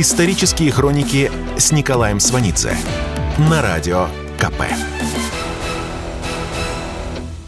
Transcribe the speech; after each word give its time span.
Исторические 0.00 0.70
хроники 0.70 1.28
с 1.56 1.72
Николаем 1.72 2.20
Сванидзе 2.20 2.76
на 3.50 3.60
Радио 3.60 4.06
КП. 4.38 4.62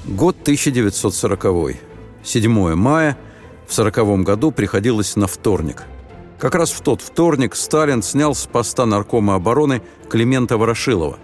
Год 0.05 0.35
1940. 0.43 1.77
7 2.25 2.75
мая 2.75 3.17
в 3.69 3.79
1940 3.79 4.25
году 4.25 4.51
приходилось 4.51 5.15
на 5.15 5.29
вторник. 5.29 5.85
Как 6.41 6.57
раз 6.57 6.73
в 6.73 6.81
тот 6.81 7.03
вторник 7.03 7.55
Сталин 7.55 8.03
снял 8.03 8.35
с 8.35 8.47
поста 8.47 8.85
наркома 8.85 9.37
обороны 9.37 9.81
Климента 10.09 10.59
Ворошилова. 10.59 11.21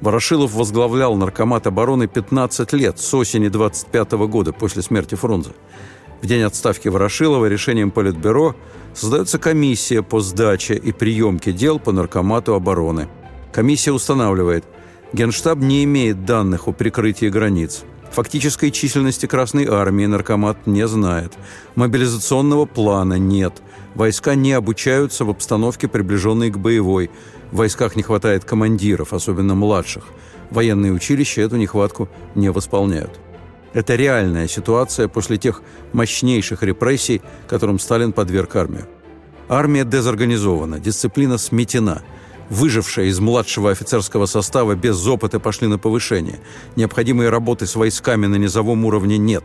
Ворошилов 0.00 0.54
возглавлял 0.54 1.14
наркомат 1.14 1.68
обороны 1.68 2.08
15 2.08 2.72
лет 2.72 2.98
с 2.98 3.14
осени 3.14 3.46
25 3.46 4.10
года 4.26 4.52
после 4.52 4.82
смерти 4.82 5.14
Фрунзе. 5.14 5.52
В 6.24 6.26
день 6.26 6.40
отставки 6.40 6.88
Ворошилова 6.88 7.44
решением 7.44 7.90
Политбюро 7.90 8.56
создается 8.94 9.38
комиссия 9.38 10.02
по 10.02 10.20
сдаче 10.20 10.72
и 10.72 10.90
приемке 10.90 11.52
дел 11.52 11.78
по 11.78 11.92
наркомату 11.92 12.54
обороны. 12.54 13.08
Комиссия 13.52 13.92
устанавливает, 13.92 14.64
Генштаб 15.12 15.58
не 15.58 15.84
имеет 15.84 16.24
данных 16.24 16.66
о 16.66 16.72
прикрытии 16.72 17.26
границ. 17.26 17.82
Фактической 18.10 18.70
численности 18.70 19.26
Красной 19.26 19.66
Армии 19.66 20.06
наркомат 20.06 20.66
не 20.66 20.88
знает. 20.88 21.34
Мобилизационного 21.74 22.64
плана 22.64 23.18
нет. 23.18 23.60
Войска 23.94 24.34
не 24.34 24.52
обучаются 24.52 25.26
в 25.26 25.28
обстановке, 25.28 25.88
приближенной 25.88 26.50
к 26.50 26.56
боевой. 26.56 27.10
В 27.50 27.56
войсках 27.56 27.96
не 27.96 28.02
хватает 28.02 28.46
командиров, 28.46 29.12
особенно 29.12 29.54
младших. 29.54 30.04
Военные 30.50 30.92
училища 30.92 31.42
эту 31.42 31.56
нехватку 31.56 32.08
не 32.34 32.50
восполняют. 32.50 33.20
Это 33.74 33.96
реальная 33.96 34.46
ситуация 34.46 35.08
после 35.08 35.36
тех 35.36 35.60
мощнейших 35.92 36.62
репрессий, 36.62 37.20
которым 37.48 37.80
Сталин 37.80 38.12
подверг 38.12 38.54
армию. 38.56 38.86
Армия 39.48 39.84
дезорганизована, 39.84 40.78
дисциплина 40.78 41.36
сметена. 41.36 42.02
Выжившие 42.50 43.08
из 43.08 43.18
младшего 43.20 43.70
офицерского 43.70 44.26
состава 44.26 44.74
без 44.74 45.04
опыта 45.06 45.40
пошли 45.40 45.66
на 45.66 45.78
повышение. 45.78 46.38
Необходимой 46.76 47.30
работы 47.30 47.66
с 47.66 47.74
войсками 47.74 48.26
на 48.26 48.36
низовом 48.36 48.84
уровне 48.84 49.18
нет. 49.18 49.44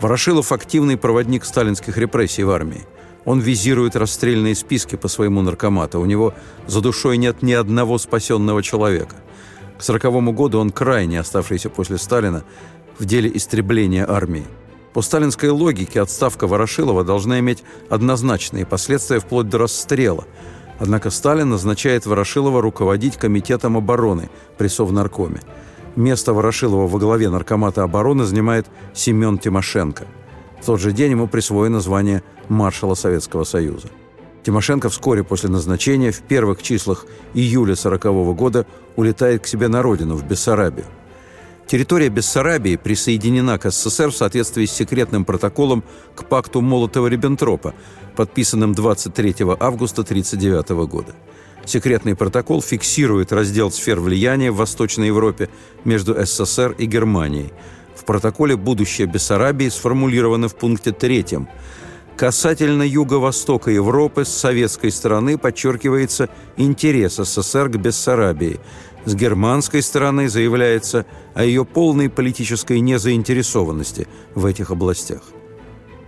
Ворошилов– 0.00 0.52
активный 0.52 0.96
проводник 0.96 1.44
сталинских 1.44 1.98
репрессий 1.98 2.44
в 2.44 2.50
армии. 2.50 2.86
Он 3.24 3.40
визирует 3.40 3.96
расстрельные 3.96 4.54
списки 4.54 4.94
по 4.94 5.08
своему 5.08 5.42
наркомату. 5.42 6.00
У 6.00 6.04
него 6.06 6.32
за 6.66 6.80
душой 6.80 7.16
нет 7.16 7.42
ни 7.42 7.52
одного 7.52 7.98
спасенного 7.98 8.62
человека. 8.62 9.16
К 9.78 9.82
сороковому 9.82 10.32
году 10.32 10.58
он 10.58 10.70
крайне 10.70 11.20
оставшийся 11.20 11.70
после 11.70 11.98
Сталина 11.98 12.44
в 12.98 13.04
деле 13.04 13.30
истребления 13.34 14.08
армии. 14.08 14.44
По 14.92 15.02
сталинской 15.02 15.50
логике 15.50 16.00
отставка 16.00 16.46
Ворошилова 16.46 17.04
должна 17.04 17.38
иметь 17.40 17.62
однозначные 17.88 18.66
последствия 18.66 19.20
вплоть 19.20 19.48
до 19.48 19.58
расстрела. 19.58 20.24
Однако 20.78 21.10
Сталин 21.10 21.50
назначает 21.50 22.06
Ворошилова 22.06 22.62
руководить 22.62 23.16
Комитетом 23.16 23.76
обороны 23.76 24.30
при 24.56 24.68
Совнаркоме. 24.68 25.40
Место 25.96 26.32
Ворошилова 26.32 26.86
во 26.86 26.98
главе 26.98 27.28
Наркомата 27.28 27.82
обороны 27.82 28.24
занимает 28.24 28.66
Семен 28.94 29.38
Тимошенко. 29.38 30.06
В 30.60 30.66
тот 30.66 30.80
же 30.80 30.92
день 30.92 31.12
ему 31.12 31.28
присвоено 31.28 31.80
звание 31.80 32.22
маршала 32.48 32.94
Советского 32.94 33.44
Союза. 33.44 33.88
Тимошенко 34.42 34.88
вскоре 34.88 35.24
после 35.24 35.50
назначения 35.50 36.10
в 36.10 36.20
первых 36.22 36.62
числах 36.62 37.06
июля 37.34 37.72
1940 37.74 38.36
года 38.36 38.66
улетает 38.96 39.42
к 39.42 39.46
себе 39.46 39.68
на 39.68 39.82
родину, 39.82 40.14
в 40.14 40.24
Бессарабию. 40.24 40.86
Территория 41.68 42.08
Бессарабии 42.08 42.76
присоединена 42.76 43.58
к 43.58 43.70
СССР 43.70 44.10
в 44.10 44.16
соответствии 44.16 44.64
с 44.64 44.72
секретным 44.72 45.26
протоколом 45.26 45.84
к 46.14 46.24
пакту 46.24 46.62
Молотова-Риббентропа, 46.62 47.74
подписанным 48.16 48.72
23 48.72 49.34
августа 49.60 50.00
1939 50.00 50.88
года. 50.88 51.12
Секретный 51.66 52.16
протокол 52.16 52.62
фиксирует 52.62 53.32
раздел 53.32 53.70
сфер 53.70 54.00
влияния 54.00 54.50
в 54.50 54.56
Восточной 54.56 55.08
Европе 55.08 55.50
между 55.84 56.14
СССР 56.14 56.74
и 56.78 56.86
Германией. 56.86 57.52
В 57.94 58.06
протоколе 58.06 58.56
будущее 58.56 59.06
Бессарабии 59.06 59.68
сформулировано 59.68 60.48
в 60.48 60.54
пункте 60.54 60.92
третьем. 60.92 61.48
Касательно 62.16 62.82
юго-востока 62.82 63.70
Европы 63.70 64.24
с 64.24 64.30
советской 64.30 64.90
стороны 64.90 65.36
подчеркивается 65.36 66.30
интерес 66.56 67.16
СССР 67.16 67.68
к 67.68 67.76
Бессарабии– 67.76 68.58
с 69.08 69.14
германской 69.14 69.82
стороны 69.82 70.28
заявляется 70.28 71.06
о 71.32 71.42
ее 71.42 71.64
полной 71.64 72.10
политической 72.10 72.78
незаинтересованности 72.80 74.06
в 74.34 74.44
этих 74.44 74.70
областях. 74.70 75.22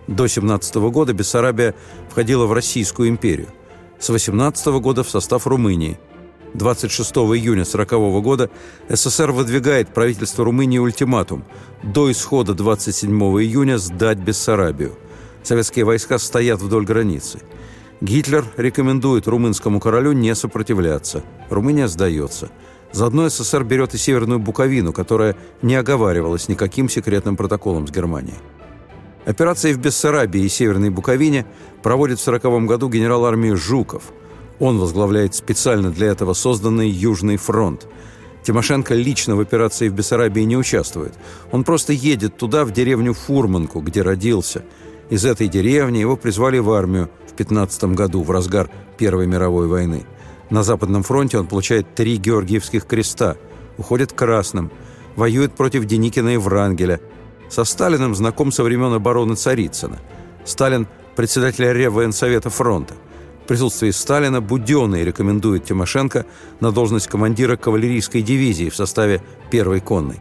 До 0.06 0.26
17 0.26 0.74
года 0.90 1.14
Бессарабия 1.14 1.74
входила 2.10 2.44
в 2.44 2.52
Российскую 2.52 3.08
империю. 3.08 3.48
С 3.98 4.10
18 4.10 4.66
года 4.82 5.02
в 5.02 5.08
состав 5.08 5.46
Румынии. 5.46 5.98
26 6.52 7.10
июня 7.12 7.62
1940 7.62 8.22
года 8.22 8.50
СССР 8.90 9.32
выдвигает 9.32 9.94
правительство 9.94 10.44
Румынии 10.44 10.78
ультиматум 10.78 11.44
до 11.82 12.10
исхода 12.10 12.52
27 12.52 13.10
июня 13.40 13.78
сдать 13.78 14.18
Бессарабию. 14.18 14.98
Советские 15.42 15.86
войска 15.86 16.18
стоят 16.18 16.60
вдоль 16.60 16.84
границы. 16.84 17.40
Гитлер 18.02 18.44
рекомендует 18.58 19.26
румынскому 19.26 19.80
королю 19.80 20.12
не 20.12 20.34
сопротивляться. 20.34 21.22
Румыния 21.48 21.88
сдается– 21.88 22.50
Заодно 22.92 23.28
СССР 23.28 23.64
берет 23.64 23.94
и 23.94 23.98
Северную 23.98 24.40
Буковину, 24.40 24.92
которая 24.92 25.36
не 25.62 25.76
оговаривалась 25.76 26.48
никаким 26.48 26.88
секретным 26.88 27.36
протоколом 27.36 27.86
с 27.86 27.90
Германией. 27.90 28.38
Операции 29.26 29.72
в 29.72 29.78
Бессарабии 29.78 30.42
и 30.42 30.48
Северной 30.48 30.90
Буковине 30.90 31.46
проводит 31.82 32.18
в 32.18 32.22
1940 32.26 32.66
году 32.66 32.88
генерал 32.88 33.26
армии 33.26 33.52
Жуков. 33.52 34.12
Он 34.58 34.78
возглавляет 34.78 35.34
специально 35.34 35.90
для 35.90 36.08
этого 36.08 36.32
созданный 36.32 36.88
Южный 36.88 37.36
фронт. 37.36 37.86
Тимошенко 38.42 38.94
лично 38.94 39.36
в 39.36 39.40
операции 39.40 39.88
в 39.88 39.94
Бессарабии 39.94 40.42
не 40.42 40.56
участвует. 40.56 41.12
Он 41.52 41.62
просто 41.62 41.92
едет 41.92 42.36
туда, 42.38 42.64
в 42.64 42.72
деревню 42.72 43.12
Фурманку, 43.12 43.80
где 43.80 44.02
родился. 44.02 44.64
Из 45.10 45.24
этой 45.24 45.48
деревни 45.48 45.98
его 45.98 46.16
призвали 46.16 46.58
в 46.58 46.70
армию 46.70 47.10
в 47.28 47.34
15 47.34 47.84
году, 47.84 48.22
в 48.22 48.30
разгар 48.30 48.68
Первой 48.98 49.26
мировой 49.26 49.68
войны– 49.68 50.06
на 50.50 50.62
Западном 50.62 51.02
фронте 51.02 51.38
он 51.38 51.46
получает 51.46 51.94
три 51.94 52.16
Георгиевских 52.16 52.84
креста, 52.86 53.36
уходит 53.78 54.12
красным, 54.12 54.70
воюет 55.16 55.54
против 55.54 55.84
Деникина 55.84 56.34
и 56.34 56.36
Врангеля. 56.36 57.00
Со 57.48 57.64
Сталиным 57.64 58.14
знаком 58.14 58.52
со 58.52 58.62
времен 58.62 58.92
обороны 58.92 59.34
Царицына. 59.34 59.98
Сталин– 60.44 60.86
председатель 61.16 61.64
Реввоенсовета 61.64 62.50
фронта. 62.50 62.94
В 63.44 63.48
присутствии 63.48 63.90
Сталина 63.90 64.40
Буденный 64.40 65.04
рекомендует 65.04 65.64
Тимошенко 65.64 66.26
на 66.60 66.70
должность 66.70 67.08
командира 67.08 67.56
кавалерийской 67.56 68.22
дивизии 68.22 68.70
в 68.70 68.76
составе 68.76 69.22
первой 69.50 69.80
конной. 69.80 70.20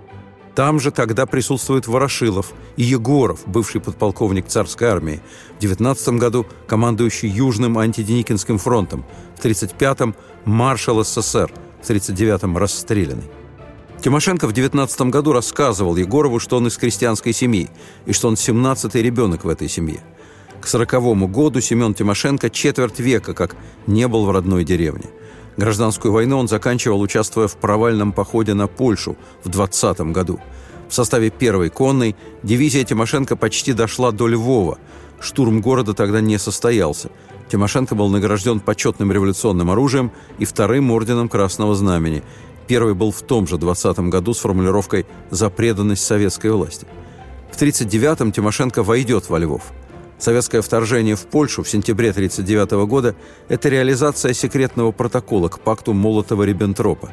Там 0.55 0.79
же 0.79 0.91
тогда 0.91 1.25
присутствуют 1.25 1.87
Ворошилов 1.87 2.53
и 2.75 2.83
Егоров, 2.83 3.41
бывший 3.45 3.81
подполковник 3.81 4.47
царской 4.47 4.87
армии, 4.87 5.21
в 5.57 5.61
19 5.61 6.09
году 6.19 6.45
командующий 6.67 7.29
Южным 7.29 7.77
антиденикинским 7.77 8.57
фронтом, 8.57 9.05
в 9.37 9.45
1935-м 9.45 10.15
маршал 10.45 11.03
СССР, 11.03 11.51
в 11.81 11.89
1939-м 11.89 12.57
расстрелянный. 12.57 13.29
Тимошенко 14.01 14.47
в 14.47 14.53
19 14.53 15.01
году 15.01 15.33
рассказывал 15.33 15.97
Егорову, 15.97 16.39
что 16.39 16.57
он 16.57 16.67
из 16.67 16.77
крестьянской 16.77 17.33
семьи 17.33 17.69
и 18.05 18.13
что 18.13 18.29
он 18.29 18.35
17-й 18.35 19.01
ребенок 19.01 19.43
в 19.43 19.49
этой 19.49 19.67
семье. 19.67 19.99
К 20.61 20.67
40 20.67 21.29
году 21.29 21.61
Семен 21.61 21.93
Тимошенко 21.93 22.49
четверть 22.49 22.99
века 22.99 23.33
как 23.33 23.55
не 23.87 24.07
был 24.07 24.25
в 24.25 24.31
родной 24.31 24.63
деревне. 24.63 25.05
Гражданскую 25.59 26.13
войну 26.13 26.37
он 26.37 26.47
заканчивал, 26.47 27.01
участвуя 27.01 27.49
в 27.49 27.57
провальном 27.57 28.13
походе 28.13 28.53
на 28.53 28.67
Польшу 28.67 29.17
в 29.43 29.49
20 29.49 29.99
году. 30.13 30.39
В 30.87 30.93
составе 30.93 31.29
первой 31.31 31.69
конной 31.69 32.15
дивизия 32.43 32.85
Тимошенко 32.85 33.35
почти 33.35 33.73
дошла 33.73 34.13
до 34.13 34.27
Львова. 34.29 34.77
Штурм 35.19 35.59
города 35.59 35.93
тогда 35.93 36.21
не 36.21 36.39
состоялся. 36.39 37.09
Тимошенко 37.51 37.93
был 37.93 38.07
награжден 38.07 38.61
почетным 38.61 39.11
революционным 39.11 39.69
оружием 39.69 40.13
и 40.37 40.45
вторым 40.45 40.91
орденом 40.91 41.27
Красного 41.27 41.75
Знамени. 41.75 42.23
Первый 42.67 42.93
был 42.93 43.11
в 43.11 43.21
том 43.21 43.45
же 43.45 43.57
20 43.57 43.99
году 43.99 44.33
с 44.33 44.39
формулировкой 44.39 45.05
«За 45.29 45.49
преданность 45.49 46.05
советской 46.05 46.51
власти». 46.51 46.87
В 47.51 47.61
1939-м 47.61 48.31
Тимошенко 48.31 48.81
войдет 48.81 49.29
во 49.29 49.37
Львов– 49.37 49.63
Советское 50.19 50.61
вторжение 50.61 51.15
в 51.15 51.25
Польшу 51.27 51.63
в 51.63 51.69
сентябре 51.69 52.09
1939 52.09 52.87
года– 52.89 53.15
это 53.47 53.69
реализация 53.69 54.33
секретного 54.33 54.91
протокола 54.91 55.47
к 55.47 55.61
пакту 55.61 55.93
Молотова-Риббентропа. 55.93 57.09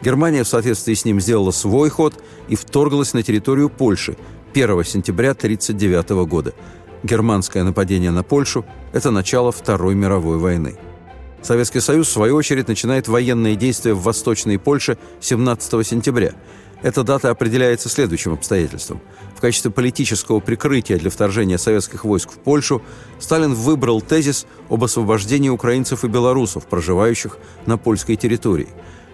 Германия 0.00 0.44
в 0.44 0.48
соответствии 0.48 0.94
с 0.94 1.04
ним 1.04 1.20
сделала 1.20 1.50
свой 1.50 1.90
ход 1.90 2.14
и 2.48 2.56
вторглась 2.56 3.12
на 3.12 3.22
территорию 3.22 3.68
Польши 3.68 4.16
1 4.54 4.84
сентября 4.84 5.32
1939 5.32 6.26
года. 6.26 6.54
Германское 7.02 7.64
нападение 7.64 8.10
на 8.12 8.22
Польшу– 8.22 8.64
это 8.94 9.10
начало 9.10 9.52
Второй 9.52 9.94
мировой 9.94 10.38
войны. 10.38 10.78
Советский 11.42 11.80
Союз, 11.80 12.08
в 12.08 12.12
свою 12.12 12.34
очередь, 12.36 12.66
начинает 12.66 13.08
военные 13.08 13.56
действия 13.56 13.92
в 13.92 14.02
Восточной 14.02 14.58
Польше 14.58 14.96
17 15.20 15.86
сентября. 15.86 16.32
Эта 16.80 17.02
дата 17.02 17.30
определяется 17.30 17.88
следующим 17.88 18.32
обстоятельством. 18.32 19.00
В 19.36 19.40
качестве 19.40 19.70
политического 19.70 20.38
прикрытия 20.38 20.98
для 20.98 21.10
вторжения 21.10 21.58
советских 21.58 22.04
войск 22.04 22.30
в 22.30 22.38
Польшу 22.38 22.82
Сталин 23.18 23.54
выбрал 23.54 24.00
тезис 24.00 24.46
об 24.68 24.84
освобождении 24.84 25.48
украинцев 25.48 26.04
и 26.04 26.08
белорусов, 26.08 26.66
проживающих 26.66 27.38
на 27.66 27.78
польской 27.78 28.14
территории. 28.16 28.68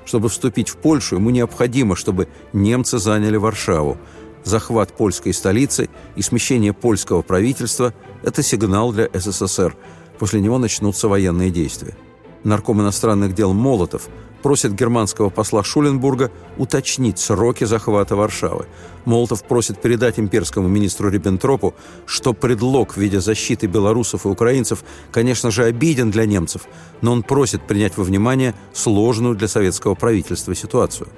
Чтобы 0.04 0.28
вступить 0.28 0.68
в 0.68 0.76
Польшу, 0.76 1.16
ему 1.16 1.30
необходимо, 1.30 1.96
чтобы 1.96 2.28
немцы 2.52 2.98
заняли 2.98 3.38
Варшаву. 3.38 3.96
Захват 4.44 4.94
польской 4.94 5.32
столицы 5.32 5.88
и 6.16 6.22
смещение 6.22 6.74
польского 6.74 7.22
правительства– 7.22 7.94
это 8.22 8.42
сигнал 8.42 8.92
для 8.92 9.08
СССР. 9.14 9.74
После 10.18 10.42
него 10.42 10.58
начнутся 10.58 11.08
военные 11.08 11.50
действия. 11.50 11.96
Нарком 12.44 12.82
иностранных 12.82 13.34
дел 13.34 13.54
Молотов 13.54 14.08
просит 14.44 14.74
германского 14.74 15.30
посла 15.30 15.64
Шуленбурга 15.64 16.30
уточнить 16.58 17.18
сроки 17.18 17.64
захвата 17.64 18.14
Варшавы. 18.14 18.66
Молотов 19.06 19.42
просит 19.42 19.80
передать 19.80 20.18
имперскому 20.18 20.68
министру 20.68 21.08
Риббентропу, 21.08 21.74
что 22.04 22.34
предлог 22.34 22.92
в 22.92 22.98
виде 22.98 23.20
защиты 23.20 23.66
белорусов 23.66 24.26
и 24.26 24.28
украинцев, 24.28 24.84
конечно 25.10 25.50
же, 25.50 25.64
обиден 25.64 26.10
для 26.10 26.26
немцев, 26.26 26.66
но 27.00 27.12
он 27.12 27.22
просит 27.22 27.66
принять 27.66 27.96
во 27.96 28.04
внимание 28.04 28.54
сложную 28.74 29.34
для 29.34 29.48
советского 29.48 29.94
правительства 29.94 30.54
ситуацию. 30.54 31.08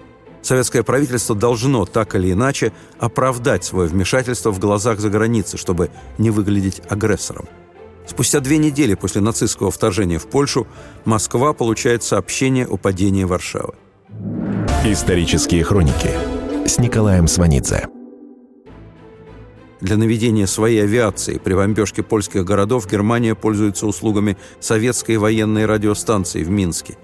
Советское 0.43 0.85
правительство 0.85 1.35
должно 1.35 1.85
так 1.85 2.15
или 2.15 2.31
иначе 2.31 2.73
оправдать 3.01 3.65
свое 3.65 3.89
вмешательство 3.89 4.53
в 4.53 4.61
глазах 4.61 5.01
за 5.01 5.11
границей, 5.11 5.59
чтобы 5.59 5.91
не 6.17 6.31
выглядеть 6.31 6.81
агрессором. 6.89 7.49
Спустя 8.07 8.41
две 8.41 8.59
недели 8.59 8.95
после 8.95 9.21
нацистского 9.21 9.71
вторжения 9.71 10.19
в 10.19 10.27
Польшу 10.27 10.67
Москва 11.05 11.53
получает 11.53 12.03
сообщение 12.03 12.67
о 12.67 12.77
падении 12.77 13.25
Варшавы. 13.25 13.75
Исторические 14.85 15.65
хроники 15.65 16.11
с 16.67 16.79
Николаем 16.79 17.27
Сванидзе. 17.27 17.89
Для 19.81 19.97
наведения 19.97 20.47
своей 20.47 20.83
авиации 20.83 21.39
при 21.39 21.55
бомбежке 21.55 22.03
польских 22.03 22.45
городов 22.45 22.91
Германия 22.91 23.35
пользуется 23.35 23.87
услугами 23.87 24.39
советской 24.59 25.17
военной 25.19 25.67
радиостанции 25.67 26.43
в 26.43 26.51
Минске. 26.51 26.97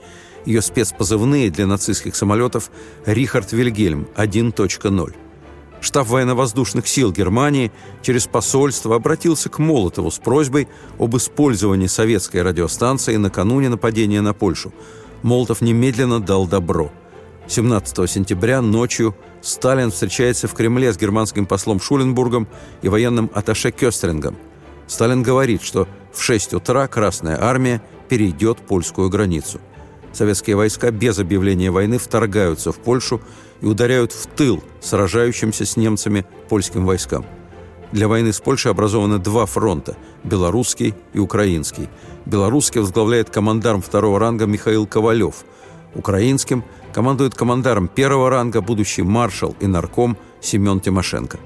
Ее 0.46 0.62
спецпозывные 0.62 1.50
для 1.50 1.66
нацистских 1.66 2.16
самолетов 2.16 2.70
«Рихард 3.04 3.52
Вильгельм 3.52 4.08
1.0». 4.16 5.14
Штаб 5.82 6.06
военно-воздушных 6.06 6.86
сил 6.86 7.10
Германии 7.10 7.72
через 8.02 8.28
посольство 8.28 8.94
обратился 8.94 9.48
к 9.48 9.58
Молотову 9.58 10.12
с 10.12 10.18
просьбой 10.18 10.68
об 10.96 11.16
использовании 11.16 11.88
советской 11.88 12.42
радиостанции 12.42 13.16
накануне 13.16 13.68
нападения 13.68 14.20
на 14.20 14.32
Польшу. 14.32 14.72
Молотов 15.22 15.60
немедленно 15.60 16.20
дал 16.20 16.46
добро. 16.46 16.92
17 17.48 18.08
сентября 18.08 18.62
ночью 18.62 19.16
Сталин 19.40 19.90
встречается 19.90 20.46
в 20.46 20.54
Кремле 20.54 20.92
с 20.92 20.96
германским 20.96 21.46
послом 21.46 21.80
Шуленбургом 21.80 22.46
и 22.82 22.88
военным 22.88 23.28
атташе 23.34 23.72
Кёстрингом. 23.72 24.36
Сталин 24.86 25.24
говорит, 25.24 25.62
что 25.62 25.88
в 26.12 26.22
6 26.22 26.54
утра 26.54 26.86
Красная 26.86 27.42
Армия 27.42 27.82
перейдет 28.08 28.58
польскую 28.58 29.10
границу. 29.10 29.60
Советские 30.12 30.54
войска 30.54 30.92
без 30.92 31.18
объявления 31.18 31.72
войны 31.72 31.98
вторгаются 31.98 32.70
в 32.70 32.78
Польшу 32.78 33.20
и 33.62 33.66
ударяют 33.66 34.12
в 34.12 34.26
тыл 34.26 34.62
сражающимся 34.80 35.64
с 35.64 35.76
немцами 35.76 36.26
польским 36.48 36.84
войскам. 36.84 37.24
Для 37.92 38.08
войны 38.08 38.32
с 38.32 38.40
Польшей 38.40 38.72
образованы 38.72 39.18
два 39.18 39.46
фронта– 39.46 39.96
белорусский 40.24 40.94
и 41.12 41.18
украинский. 41.18 41.88
Белорусский 42.26 42.80
возглавляет 42.80 43.30
командарм 43.30 43.80
второго 43.80 44.18
ранга 44.18 44.46
Михаил 44.46 44.86
Ковалев. 44.86 45.44
Украинским 45.94 46.64
командует 46.92 47.34
командарм 47.34 47.88
первого 47.88 48.30
ранга 48.30 48.60
будущий 48.62 49.02
маршал 49.02 49.54
и 49.60 49.66
нарком 49.66 50.16
Семен 50.40 50.80
Тимошенко. 50.80 51.38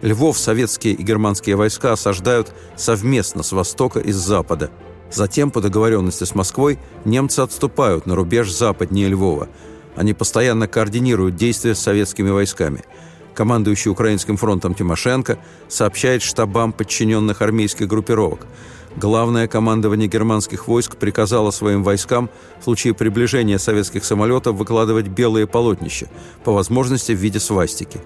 Львов 0.00 0.38
советские 0.38 0.94
и 0.94 1.02
германские 1.02 1.56
войска 1.56 1.92
осаждают 1.92 2.52
совместно 2.76 3.42
с 3.42 3.52
востока 3.52 4.00
и 4.00 4.10
с 4.10 4.16
запада. 4.16 4.70
Затем, 5.12 5.50
по 5.50 5.60
договоренности 5.60 6.24
с 6.24 6.34
Москвой, 6.34 6.78
немцы 7.04 7.40
отступают 7.40 8.06
на 8.06 8.14
рубеж 8.16 8.50
западнее 8.50 9.08
Львова– 9.08 9.48
они 9.96 10.14
постоянно 10.14 10.68
координируют 10.68 11.36
действия 11.36 11.74
с 11.74 11.80
советскими 11.80 12.30
войсками. 12.30 12.82
Командующий 13.34 13.90
Украинским 13.90 14.36
фронтом 14.36 14.74
Тимошенко 14.74 15.38
сообщает 15.68 16.22
штабам 16.22 16.72
подчиненных 16.72 17.42
армейских 17.42 17.86
группировок. 17.86 18.46
Главное 18.96 19.46
командование 19.46 20.08
германских 20.08 20.66
войск 20.66 20.96
приказало 20.96 21.52
своим 21.52 21.84
войскам 21.84 22.28
в 22.60 22.64
случае 22.64 22.92
приближения 22.92 23.58
советских 23.58 24.04
самолетов 24.04 24.56
выкладывать 24.56 25.06
белые 25.06 25.46
полотнища, 25.46 26.08
по 26.44 26.52
возможности 26.52 27.12
в 27.12 27.18
виде 27.18 27.38
свастики. 27.38 28.00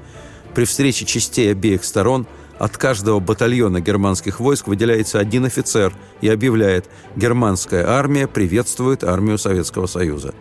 При 0.55 0.67
встрече 0.67 1.07
частей 1.07 1.51
обеих 1.51 1.85
сторон 1.85 2.27
от 2.59 2.77
каждого 2.77 3.19
батальона 3.19 3.81
германских 3.81 4.41
войск 4.41 4.69
выделяется 4.69 5.19
один 5.19 5.47
офицер 5.47 5.93
и 6.21 6.29
объявляет 6.29 6.89
«Германская 7.17 7.89
армия 7.89 8.29
приветствует 8.29 9.05
армию 9.05 9.39
Советского 9.39 9.87
Союза» 9.87 10.35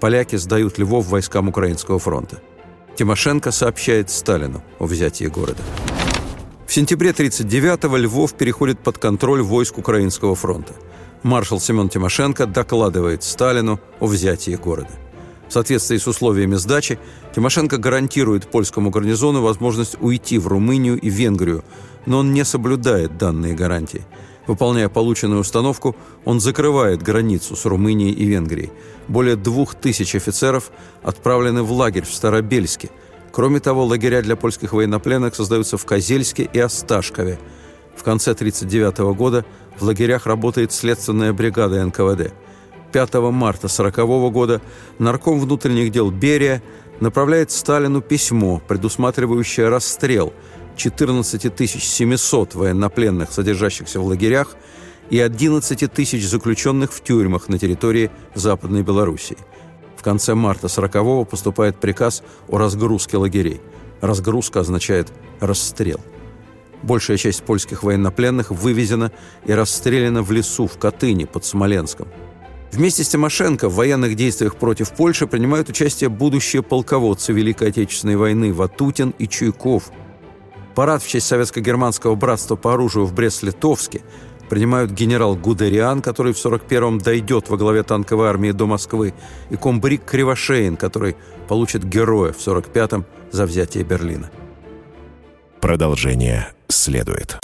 поляки 0.00 0.36
сдают 0.36 0.78
Львов 0.78 1.06
войскам 1.06 1.48
Украинского 1.48 1.98
фронта. 1.98 2.40
Тимошенко 2.96 3.50
сообщает 3.50 4.10
Сталину 4.10 4.62
о 4.78 4.86
взятии 4.86 5.26
города. 5.26 5.62
В 6.66 6.72
сентябре 6.72 7.10
1939-го 7.10 7.96
Львов 7.96 8.34
переходит 8.34 8.80
под 8.80 8.98
контроль 8.98 9.42
войск 9.42 9.78
Украинского 9.78 10.34
фронта. 10.34 10.74
Маршал 11.22 11.60
Семен 11.60 11.88
Тимошенко 11.88 12.46
докладывает 12.46 13.22
Сталину 13.22 13.80
о 14.00 14.06
взятии 14.06 14.56
города. 14.56 14.90
В 15.48 15.52
соответствии 15.52 15.96
с 15.96 16.06
условиями 16.06 16.56
сдачи, 16.56 16.98
Тимошенко 17.34 17.78
гарантирует 17.78 18.50
польскому 18.50 18.90
гарнизону 18.90 19.40
возможность 19.40 19.96
уйти 20.00 20.38
в 20.38 20.46
Румынию 20.46 21.00
и 21.00 21.08
Венгрию, 21.08 21.64
но 22.04 22.18
он 22.18 22.32
не 22.32 22.44
соблюдает 22.44 23.16
данные 23.16 23.54
гарантии– 23.54 24.04
Выполняя 24.48 24.88
полученную 24.88 25.42
установку, 25.42 25.94
он 26.24 26.40
закрывает 26.40 27.02
границу 27.02 27.54
с 27.54 27.66
Румынией 27.66 28.12
и 28.12 28.24
Венгрией. 28.24 28.72
Более 29.08 29.36
двух 29.36 29.74
тысяч 29.74 30.14
офицеров 30.14 30.70
отправлены 31.02 31.62
в 31.62 31.72
лагерь 31.72 32.04
в 32.04 32.14
Старобельске. 32.14 32.90
Кроме 33.32 33.60
того, 33.60 33.84
лагеря 33.84 34.22
для 34.22 34.36
польских 34.36 34.72
военнопленных 34.72 35.34
создаются 35.34 35.76
в 35.76 35.84
Козельске 35.84 36.48
и 36.52 36.58
Осташкове. 36.58 37.38
В 37.96 38.02
конце 38.02 38.32
1939 38.32 39.16
года 39.16 39.44
в 39.78 39.82
лагерях 39.82 40.26
работает 40.26 40.72
следственная 40.72 41.32
бригада 41.32 41.84
НКВД. 41.84 42.32
5 42.92 43.14
марта 43.14 43.66
1940 43.66 44.32
года 44.32 44.60
нарком 44.98 45.40
внутренних 45.40 45.90
дел 45.90 46.10
Берия 46.10 46.62
направляет 47.00 47.50
Сталину 47.50 48.00
письмо, 48.00 48.62
предусматривающее 48.66 49.68
расстрел– 49.68 50.32
14 50.78 51.82
700 51.82 52.54
военнопленных, 52.54 53.32
содержащихся 53.32 54.00
в 54.00 54.06
лагерях, 54.06 54.56
и 55.10 55.18
11 55.20 55.92
тысяч 55.92 56.26
заключенных 56.26 56.92
в 56.92 57.02
тюрьмах 57.02 57.48
на 57.48 57.58
территории 57.58 58.10
Западной 58.34 58.82
Белоруссии. 58.82 59.36
В 59.96 60.02
конце 60.02 60.34
марта 60.34 60.68
40-го 60.68 61.24
поступает 61.24 61.80
приказ 61.80 62.22
о 62.48 62.58
разгрузке 62.58 63.16
лагерей. 63.16 63.60
Разгрузка 64.00 64.60
означает 64.60 65.12
расстрел. 65.40 66.00
Большая 66.82 67.16
часть 67.16 67.42
польских 67.42 67.82
военнопленных 67.82 68.52
вывезена 68.52 69.10
и 69.44 69.52
расстреляна 69.52 70.22
в 70.22 70.30
лесу 70.30 70.68
в 70.68 70.78
Катыни 70.78 71.24
под 71.24 71.44
Смоленском. 71.44 72.06
Вместе 72.70 73.02
с 73.02 73.08
Тимошенко 73.08 73.68
в 73.68 73.74
военных 73.74 74.14
действиях 74.14 74.54
против 74.56 74.92
Польши 74.92 75.26
принимают 75.26 75.68
участие 75.68 76.10
будущие 76.10 76.62
полководцы 76.62 77.32
Великой 77.32 77.70
Отечественной 77.70 78.16
войны 78.16 78.52
Ватутин 78.52 79.14
и 79.18 79.26
Чуйков– 79.26 79.90
Парад 80.78 81.02
в 81.02 81.08
честь 81.08 81.26
советско-германского 81.26 82.14
братства 82.14 82.54
по 82.54 82.72
оружию 82.72 83.04
в 83.04 83.12
Брест-Литовске 83.12 84.02
принимают 84.48 84.90
генерал 84.90 85.36
Гудериан, 85.36 86.02
который 86.02 86.32
в 86.32 86.36
41-м 86.36 86.98
дойдет 86.98 87.48
во 87.48 87.56
главе 87.56 87.82
танковой 87.82 88.28
армии 88.28 88.52
до 88.52 88.66
Москвы, 88.66 89.14
и 89.50 89.56
комбриг 89.56 90.04
Кривошеин, 90.04 90.76
который 90.76 91.16
получит 91.48 91.84
героя 91.84 92.32
в 92.32 92.38
45-м 92.38 93.04
за 93.30 93.46
взятие 93.46 93.84
Берлина. 93.84 94.30
Продолжение 95.60 96.52
следует. 96.68 97.38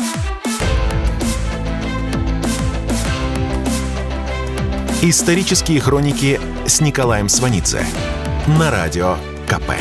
Исторические 5.03 5.81
хроники 5.81 6.41
с 6.67 6.81
Николаем 6.81 7.29
Сванидзе 7.29 7.85
на 8.59 8.71
радио 8.71 9.17
КП. 9.47 9.73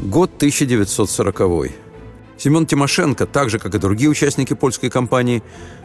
Год 0.00 0.32
1940. 0.36 1.83
Семен 2.36 2.66
Тимошенко, 2.66 3.26
так 3.26 3.50
же, 3.50 3.58
как 3.58 3.74
и 3.74 3.78
другие 3.78 4.10
участники 4.10 4.54
польской 4.54 4.90
кампании, 4.90 5.42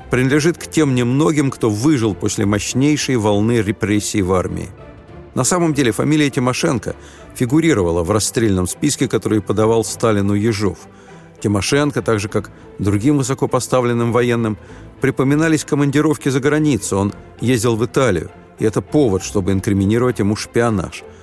принадлежит 0.10 0.58
к 0.58 0.68
тем 0.68 0.96
немногим, 0.96 1.51
кто 1.51 1.70
выжил 1.70 2.15
после 2.15 2.46
мощнейшей 2.46 3.18
волны 3.18 3.62
репрессий 3.62 4.22
в 4.22 4.34
армии. 4.34 4.70
На 5.36 5.44
самом 5.44 5.74
деле 5.74 5.91
фамилия 5.91 6.29
Тимошенко 6.29 6.96
фигурировала 7.36 8.03
в 8.03 8.12
расстрельном 8.12 8.68
списке, 8.68 9.08
который 9.08 9.41
подавал 9.41 9.84
Сталину 9.84 10.34
Ежов. 10.34 10.79
Тимошенко, 11.39 12.01
так 12.01 12.20
же 12.20 12.27
как 12.27 12.51
другим 12.79 13.18
высокопоставленным 13.18 14.12
военным, 14.12 14.58
припоминались 15.00 15.63
командировки 15.63 16.29
за 16.29 16.39
границу. 16.39 16.98
Он 16.98 17.13
ездил 17.39 17.77
в 17.77 17.86
Италию, 17.86 18.32
и 18.58 18.65
это 18.65 18.82
повод, 18.82 19.24
чтобы 19.24 19.51
инкриминировать 19.51 20.20
ему 20.20 20.36
шпионаж– 20.36 21.03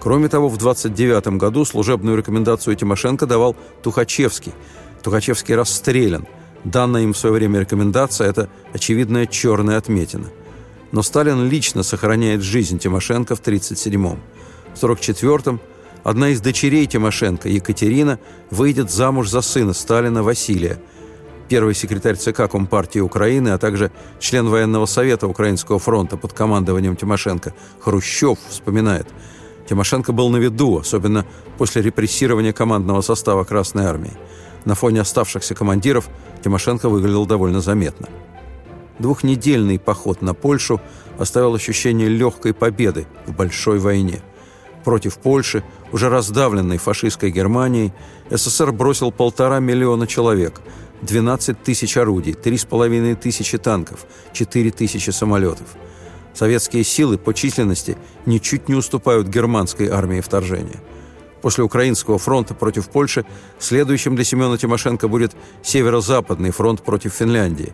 Кроме 0.00 0.28
того, 0.28 0.48
в 0.48 0.56
29 0.56 1.38
году 1.38 1.64
служебную 1.64 2.16
рекомендацию 2.16 2.76
Тимошенко 2.76 3.26
давал 3.26 3.56
Тухачевский. 3.82 4.52
Тухачевский 5.02 5.54
расстрелян. 5.54 6.26
Данная 6.64 7.02
им 7.02 7.12
в 7.12 7.18
свое 7.18 7.34
время 7.34 7.60
рекомендация– 7.60 8.28
это 8.28 8.48
очевидная 8.72 9.26
черная 9.26 9.78
отметина. 9.78 10.26
Но 10.92 11.02
Сталин 11.02 11.48
лично 11.48 11.82
сохраняет 11.82 12.42
жизнь 12.42 12.78
Тимошенко 12.78 13.36
в 13.36 13.42
1937-м. 13.42 14.20
В 14.74 14.84
1944-м 14.84 15.60
одна 16.04 16.28
из 16.30 16.40
дочерей 16.40 16.86
Тимошенко, 16.86 17.48
Екатерина, 17.48 18.18
выйдет 18.50 18.90
замуж 18.90 19.30
за 19.30 19.40
сына 19.40 19.72
Сталина 19.72 20.22
Василия– 20.22 20.78
первый 21.48 21.74
секретарь 21.74 22.16
ЦК 22.16 22.50
Компартии 22.50 22.98
Украины, 22.98 23.50
а 23.50 23.58
также 23.58 23.90
член 24.18 24.48
военного 24.48 24.86
совета 24.86 25.26
Украинского 25.26 25.78
фронта 25.78 26.16
под 26.16 26.32
командованием 26.32 26.96
Тимошенко, 26.96 27.54
Хрущев 27.80 28.38
вспоминает, 28.48 29.06
Тимошенко 29.68 30.12
был 30.12 30.30
на 30.30 30.36
виду, 30.36 30.78
особенно 30.78 31.24
после 31.58 31.82
репрессирования 31.82 32.52
командного 32.52 33.00
состава 33.00 33.44
Красной 33.44 33.84
Армии. 33.84 34.12
На 34.64 34.74
фоне 34.74 35.00
оставшихся 35.00 35.54
командиров 35.54 36.08
Тимошенко 36.42 36.88
выглядел 36.88 37.26
довольно 37.26 37.60
заметно. 37.60 38.08
Двухнедельный 38.98 39.78
поход 39.78 40.22
на 40.22 40.34
Польшу 40.34 40.80
оставил 41.18 41.54
ощущение 41.54 42.08
легкой 42.08 42.54
победы 42.54 43.06
в 43.26 43.34
большой 43.34 43.78
войне. 43.78 44.20
Против 44.84 45.18
Польши, 45.18 45.64
уже 45.92 46.08
раздавленной 46.08 46.78
фашистской 46.78 47.30
Германией, 47.30 47.92
СССР 48.30 48.72
бросил 48.72 49.10
полтора 49.10 49.58
миллиона 49.58 50.06
человек– 50.06 50.60
12 51.02 51.62
тысяч 51.62 51.96
орудий, 51.96 52.32
3,5 52.32 53.16
тысячи 53.16 53.58
танков, 53.58 54.06
4 54.32 54.70
тысячи 54.70 55.10
самолетов. 55.10 55.66
Советские 56.36 56.84
силы 56.84 57.16
по 57.16 57.32
численности 57.32 57.96
ничуть 58.26 58.68
не 58.68 58.74
уступают 58.74 59.26
германской 59.26 59.88
армии 59.88 60.20
вторжения. 60.20 60.82
После 61.40 61.64
Украинского 61.64 62.18
фронта 62.18 62.52
против 62.52 62.90
Польши 62.90 63.24
следующим 63.58 64.16
для 64.16 64.24
Семена 64.24 64.58
Тимошенко 64.58 65.08
будет 65.08 65.34
Северо-Западный 65.62 66.50
фронт 66.50 66.82
против 66.82 67.14
Финляндии. 67.14 67.72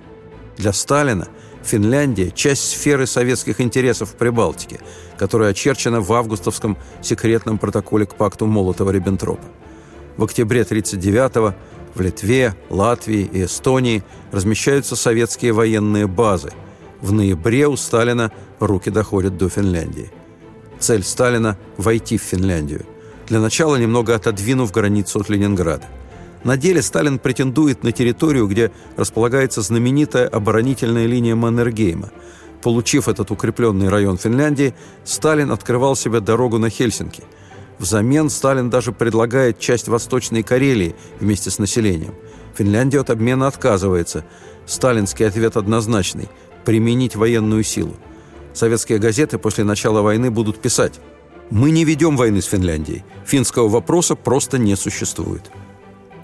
Для 0.56 0.72
Сталина 0.72 1.26
Финляндия– 1.64 2.30
часть 2.34 2.70
сферы 2.70 3.06
советских 3.06 3.60
интересов 3.60 4.10
в 4.10 4.14
Прибалтике, 4.14 4.78
которая 5.18 5.50
очерчена 5.50 6.00
в 6.00 6.12
августовском 6.12 6.76
секретном 7.00 7.58
протоколе 7.58 8.06
к 8.06 8.14
пакту 8.14 8.46
Молотова-Риббентропа. 8.46 9.44
В 10.16 10.22
октябре 10.22 10.62
1939 10.62 11.56
в 11.94 12.00
Литве, 12.00 12.54
Латвии 12.70 13.28
и 13.32 13.44
Эстонии 13.44 14.04
размещаются 14.30 14.94
советские 14.94 15.52
военные 15.52 16.06
базы. 16.06 16.52
В 17.02 17.12
ноябре 17.12 17.66
у 17.66 17.76
Сталина 17.76 18.30
руки 18.60 18.88
доходят 18.88 19.36
до 19.36 19.48
Финляндии. 19.48 20.10
Цель 20.78 21.02
Сталина– 21.02 21.58
войти 21.76 22.16
в 22.16 22.22
Финляндию. 22.22 22.86
Для 23.26 23.40
начала 23.40 23.76
немного 23.76 24.14
отодвинув 24.14 24.70
границу 24.70 25.18
от 25.20 25.28
Ленинграда. 25.28 25.86
На 26.44 26.56
деле 26.56 26.80
Сталин 26.80 27.18
претендует 27.18 27.82
на 27.82 27.90
территорию, 27.90 28.46
где 28.46 28.70
располагается 28.96 29.62
знаменитая 29.62 30.28
оборонительная 30.28 31.06
линия 31.06 31.34
Маннергейма. 31.34 32.10
Получив 32.62 33.08
этот 33.08 33.32
укрепленный 33.32 33.88
район 33.88 34.16
Финляндии, 34.16 34.74
Сталин 35.04 35.50
открывал 35.50 35.96
себе 35.96 36.20
дорогу 36.20 36.58
на 36.58 36.70
Хельсинки– 36.70 37.24
Взамен 37.82 38.30
Сталин 38.30 38.70
даже 38.70 38.92
предлагает 38.92 39.58
часть 39.58 39.88
Восточной 39.88 40.44
Карелии 40.44 40.94
вместе 41.18 41.50
с 41.50 41.58
населением. 41.58 42.14
Финляндия 42.54 43.00
от 43.00 43.10
обмена 43.10 43.48
отказывается. 43.48 44.24
Сталинский 44.66 45.26
ответ 45.26 45.56
однозначный– 45.56 46.28
применить 46.64 47.16
военную 47.16 47.62
силу. 47.62 47.94
Советские 48.52 48.98
газеты 48.98 49.38
после 49.38 49.64
начала 49.64 50.02
войны 50.02 50.30
будут 50.30 50.60
писать 50.60 51.00
«Мы 51.50 51.70
не 51.70 51.84
ведем 51.84 52.16
войны 52.16 52.42
с 52.42 52.46
Финляндией. 52.46 53.04
Финского 53.24 53.68
вопроса 53.68 54.14
просто 54.14 54.58
не 54.58 54.76
существует». 54.76 55.50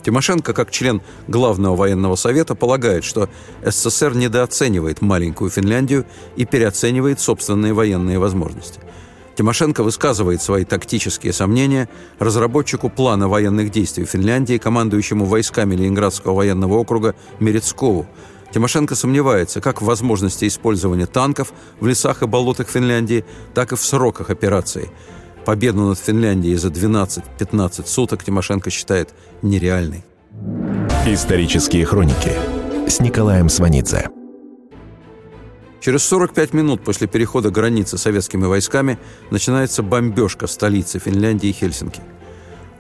Тимошенко, 0.05 0.55
как 0.55 0.71
член 0.71 1.03
Главного 1.27 1.77
военного 1.77 2.17
совета, 2.17 2.55
полагает, 2.55 3.05
что 3.05 3.29
СССР 3.65 4.15
недооценивает 4.15 5.03
маленькую 5.03 5.51
Финляндию 5.51 6.07
и 6.37 6.45
переоценивает 6.47 7.21
собственные 7.21 7.75
военные 7.75 8.19
возможности. 8.19 8.81
Тимошенко 9.37 9.83
высказывает 9.85 10.43
свои 10.43 10.65
тактические 10.65 11.33
сомнения 11.33 11.89
разработчику 12.19 12.91
плана 12.91 13.29
военных 13.29 13.71
действий 13.71 14.05
Финляндии, 14.05 14.59
командующему 14.59 15.27
войсками 15.27 15.77
Ленинградского 15.77 16.35
военного 16.35 16.75
округа 16.75 17.15
Мерецкову. 17.39 18.07
Тимошенко 18.53 18.95
сомневается 18.95 19.61
как 19.61 19.83
в 19.83 19.85
возможности 19.85 20.47
использования 20.47 21.07
танков 21.07 21.53
в 21.81 21.87
лесах 21.87 22.23
и 22.23 22.27
болотах 22.27 22.69
Финляндии, 22.69 23.25
так 23.55 23.73
и 23.73 23.77
в 23.77 23.81
сроках 23.81 24.31
операции. 24.31 24.91
Победу 25.45 25.81
над 25.83 25.99
Финляндией 25.99 26.57
за 26.57 26.69
12-15 26.69 27.87
суток 27.87 28.25
Тимошенко 28.25 28.71
считает 28.71 29.15
нереальной. 29.43 30.05
Исторические 31.07 31.85
хроники 31.85 32.33
с 32.87 33.01
Николаем 33.01 33.49
Сванидзе. 33.49 34.09
Через 35.81 36.03
45 36.05 36.55
минут 36.55 36.83
после 36.83 37.07
перехода 37.07 37.51
границы 37.51 37.99
советскими 37.99 38.47
войсками 38.47 38.99
начинается 39.31 39.83
бомбежка 39.83 40.47
столицы 40.47 40.99
Финляндии 40.99 41.53
Хельсинки. 41.53 42.01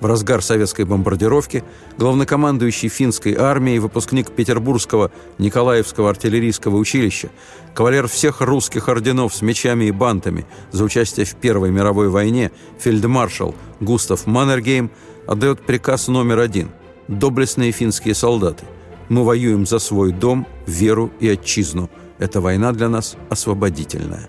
В 0.01 0.07
разгар 0.07 0.43
советской 0.43 0.85
бомбардировки 0.85 1.65
главнокомандующий 1.97 2.89
финской 2.89 3.35
армией, 3.35 3.81
выпускник 3.81 4.31
Петербургского 4.31 5.11
Николаевского 5.39 6.11
артиллерийского 6.11 6.77
училища, 6.77 7.31
кавалер 7.75 8.07
всех 8.07 8.41
русских 8.41 8.89
орденов 8.89 9.35
с 9.35 9.43
мечами 9.43 9.87
и 9.87 9.91
бантами 9.91 10.47
за 10.71 10.85
участие 10.85 11.27
в 11.27 11.35
Первой 11.35 11.71
мировой 11.71 12.09
войне, 12.09 12.53
фельдмаршал 12.79 13.55
Густав 13.81 14.27
Маннергейм 14.27 14.91
отдает 15.27 15.61
приказ 15.61 16.09
номер 16.09 16.39
один– 16.39 16.71
доблестные 17.09 17.73
финские 17.73 18.15
солдаты. 18.15 18.65
Мы 19.09 19.25
воюем 19.25 19.67
за 19.67 19.79
свой 19.79 20.13
дом, 20.13 20.47
веру 20.67 21.11
и 21.19 21.29
отчизну– 21.29 21.91
эта 22.19 22.41
война 22.41 22.73
для 22.73 22.89
нас 22.89 23.17
освободительная. 23.31 24.29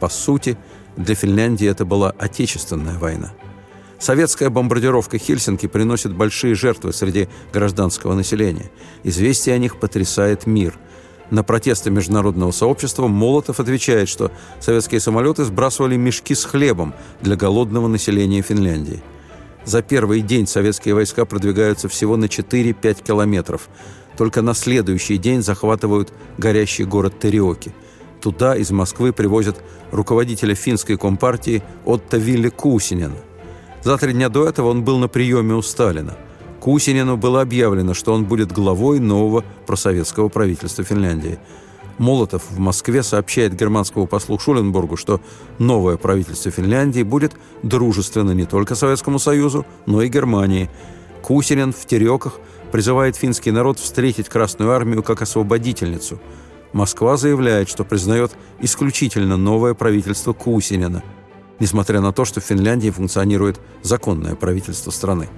По 0.00 0.08
сути, 0.08 0.58
для 0.96 1.14
Финляндии 1.14 1.66
это 1.66 1.84
была 1.84 2.10
отечественная 2.10 2.98
война. 2.98 3.32
Советская 3.98 4.50
бомбардировка 4.50 5.18
Хельсинки 5.18 5.66
приносит 5.66 6.14
большие 6.14 6.54
жертвы 6.54 6.92
среди 6.92 7.28
гражданского 7.52 8.14
населения. 8.14 8.70
Известие 9.04 9.54
о 9.54 9.58
них 9.58 9.78
потрясает 9.78 10.46
мир. 10.46 10.78
На 11.30 11.42
протесты 11.42 11.90
международного 11.90 12.52
сообщества 12.52 13.08
Молотов 13.08 13.58
отвечает, 13.58 14.08
что 14.08 14.30
советские 14.60 15.00
самолеты 15.00 15.44
сбрасывали 15.44 15.96
мешки 15.96 16.34
с 16.34 16.44
хлебом 16.44 16.94
для 17.20 17.36
голодного 17.36 17.88
населения 17.88 18.42
Финляндии. 18.42 19.02
За 19.64 19.82
первый 19.82 20.20
день 20.20 20.46
советские 20.46 20.94
войска 20.94 21.24
продвигаются 21.24 21.88
всего 21.88 22.16
на 22.16 22.26
4-5 22.26 23.02
километров– 23.02 23.68
только 24.16 24.42
на 24.42 24.54
следующий 24.54 25.18
день 25.18 25.42
захватывают 25.42 26.12
горящий 26.38 26.84
город 26.84 27.18
Териоки. 27.20 27.72
Туда 28.20 28.56
из 28.56 28.70
Москвы 28.70 29.12
привозят 29.12 29.62
руководителя 29.92 30.54
финской 30.54 30.96
компартии 30.96 31.62
Отто 31.84 32.16
Вилли 32.16 32.48
Кусинена. 32.48 33.16
За 33.86 33.96
три 33.98 34.14
дня 34.14 34.28
до 34.28 34.48
этого 34.48 34.70
он 34.70 34.82
был 34.82 34.98
на 34.98 35.06
приеме 35.06 35.54
у 35.54 35.62
Сталина. 35.62 36.16
Кусинену 36.58 37.16
было 37.16 37.40
объявлено, 37.40 37.94
что 37.94 38.12
он 38.14 38.24
будет 38.24 38.50
главой 38.50 38.98
нового 38.98 39.44
просоветского 39.64 40.28
правительства 40.28 40.82
Финляндии. 40.82 41.38
Молотов 41.96 42.42
в 42.50 42.58
Москве 42.58 43.04
сообщает 43.04 43.54
германскому 43.54 44.08
послу 44.08 44.40
Шуленбургу, 44.40 44.96
что 44.96 45.20
новое 45.60 45.98
правительство 45.98 46.50
Финляндии 46.50 47.04
будет 47.04 47.36
дружественно 47.62 48.32
не 48.32 48.44
только 48.44 48.74
Советскому 48.74 49.20
Союзу, 49.20 49.64
но 49.86 50.02
и 50.02 50.08
Германии. 50.08 50.68
Кусинен 51.22 51.72
в 51.72 51.86
Тереках– 51.86 52.40
призывает 52.72 53.14
финский 53.14 53.52
народ 53.52 53.78
встретить 53.78 54.28
Красную 54.28 54.72
Армию 54.72 55.04
как 55.04 55.22
освободительницу. 55.22 56.18
Москва 56.72 57.16
заявляет, 57.16 57.68
что 57.68 57.84
признает 57.84 58.32
исключительно 58.58 59.36
новое 59.36 59.74
правительство 59.74 60.32
Кусинина, 60.32 61.04
несмотря 61.58 62.00
на 62.00 62.12
то, 62.12 62.24
что 62.24 62.40
в 62.40 62.44
Финляндии 62.44 62.90
функционирует 62.90 63.60
законное 63.82 64.34
правительство 64.34 64.90
страны. 64.90 65.28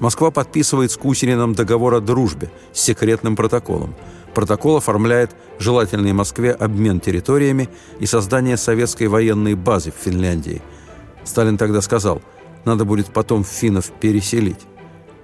Москва 0.00 0.30
подписывает 0.30 0.90
с 0.90 0.96
Кусининым 0.96 1.54
договор 1.54 1.94
о 1.94 2.00
дружбе 2.00 2.50
с 2.72 2.80
секретным 2.80 3.36
протоколом. 3.36 3.94
Протокол 4.34 4.76
оформляет 4.76 5.30
желательный 5.58 6.12
Москве 6.12 6.52
обмен 6.52 6.98
территориями 7.00 7.68
и 8.00 8.06
создание 8.06 8.56
советской 8.56 9.06
военной 9.06 9.54
базы 9.54 9.92
в 9.92 10.02
Финляндии. 10.02 10.62
Сталин 11.22 11.56
тогда 11.56 11.80
сказал, 11.80 12.20
надо 12.64 12.84
будет 12.84 13.06
потом 13.06 13.44
финнов 13.44 13.90
переселить 14.00 14.66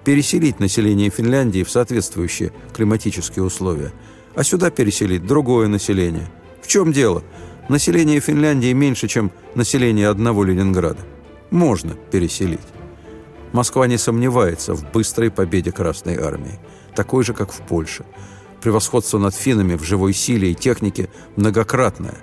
переселить 0.04 0.60
население 0.60 1.10
Финляндии 1.10 1.62
в 1.62 1.70
соответствующие 1.70 2.52
климатические 2.75 3.44
условия, 3.44 3.92
а 4.34 4.44
сюда 4.44 4.70
переселить 4.70 5.26
другое 5.26 5.68
население. 5.68 6.28
В 6.62 6.66
чем 6.66 6.92
дело? 6.92 7.22
Население 7.70 8.18
Финляндии 8.18 8.72
меньше, 8.72 9.06
чем 9.06 9.30
население 9.54 10.08
одного 10.08 10.42
Ленинграда. 10.42 11.02
Можно 11.52 11.94
переселить. 11.94 12.58
Москва 13.52 13.86
не 13.86 13.96
сомневается 13.96 14.74
в 14.74 14.90
быстрой 14.90 15.30
победе 15.30 15.70
Красной 15.70 16.16
Армии, 16.16 16.58
такой 16.96 17.22
же, 17.22 17.32
как 17.32 17.52
в 17.52 17.60
Польше. 17.60 18.04
Превосходство 18.60 19.18
над 19.18 19.36
финнами 19.36 19.76
в 19.76 19.84
живой 19.84 20.14
силе 20.14 20.50
и 20.50 20.54
технике 20.56 21.10
многократное. 21.36 22.16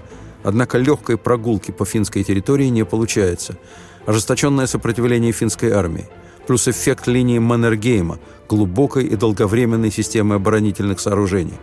Однако 0.44 0.80
легкой 0.80 1.18
прогулки 1.18 1.72
по 1.72 1.86
финской 1.86 2.26
территории 2.26 2.68
не 2.68 2.84
получается– 2.84 3.58
ожесточенное 4.06 4.68
сопротивление 4.68 5.32
финской 5.32 5.72
армии, 5.72 6.10
плюс 6.46 6.68
эффект 6.68 7.08
линии 7.08 7.40
Маннергейма, 7.40 8.20
глубокой 8.50 9.06
и 9.06 9.16
долговременной 9.16 9.92
системы 9.92 10.36
оборонительных 10.36 11.00
сооружений, 11.00 11.58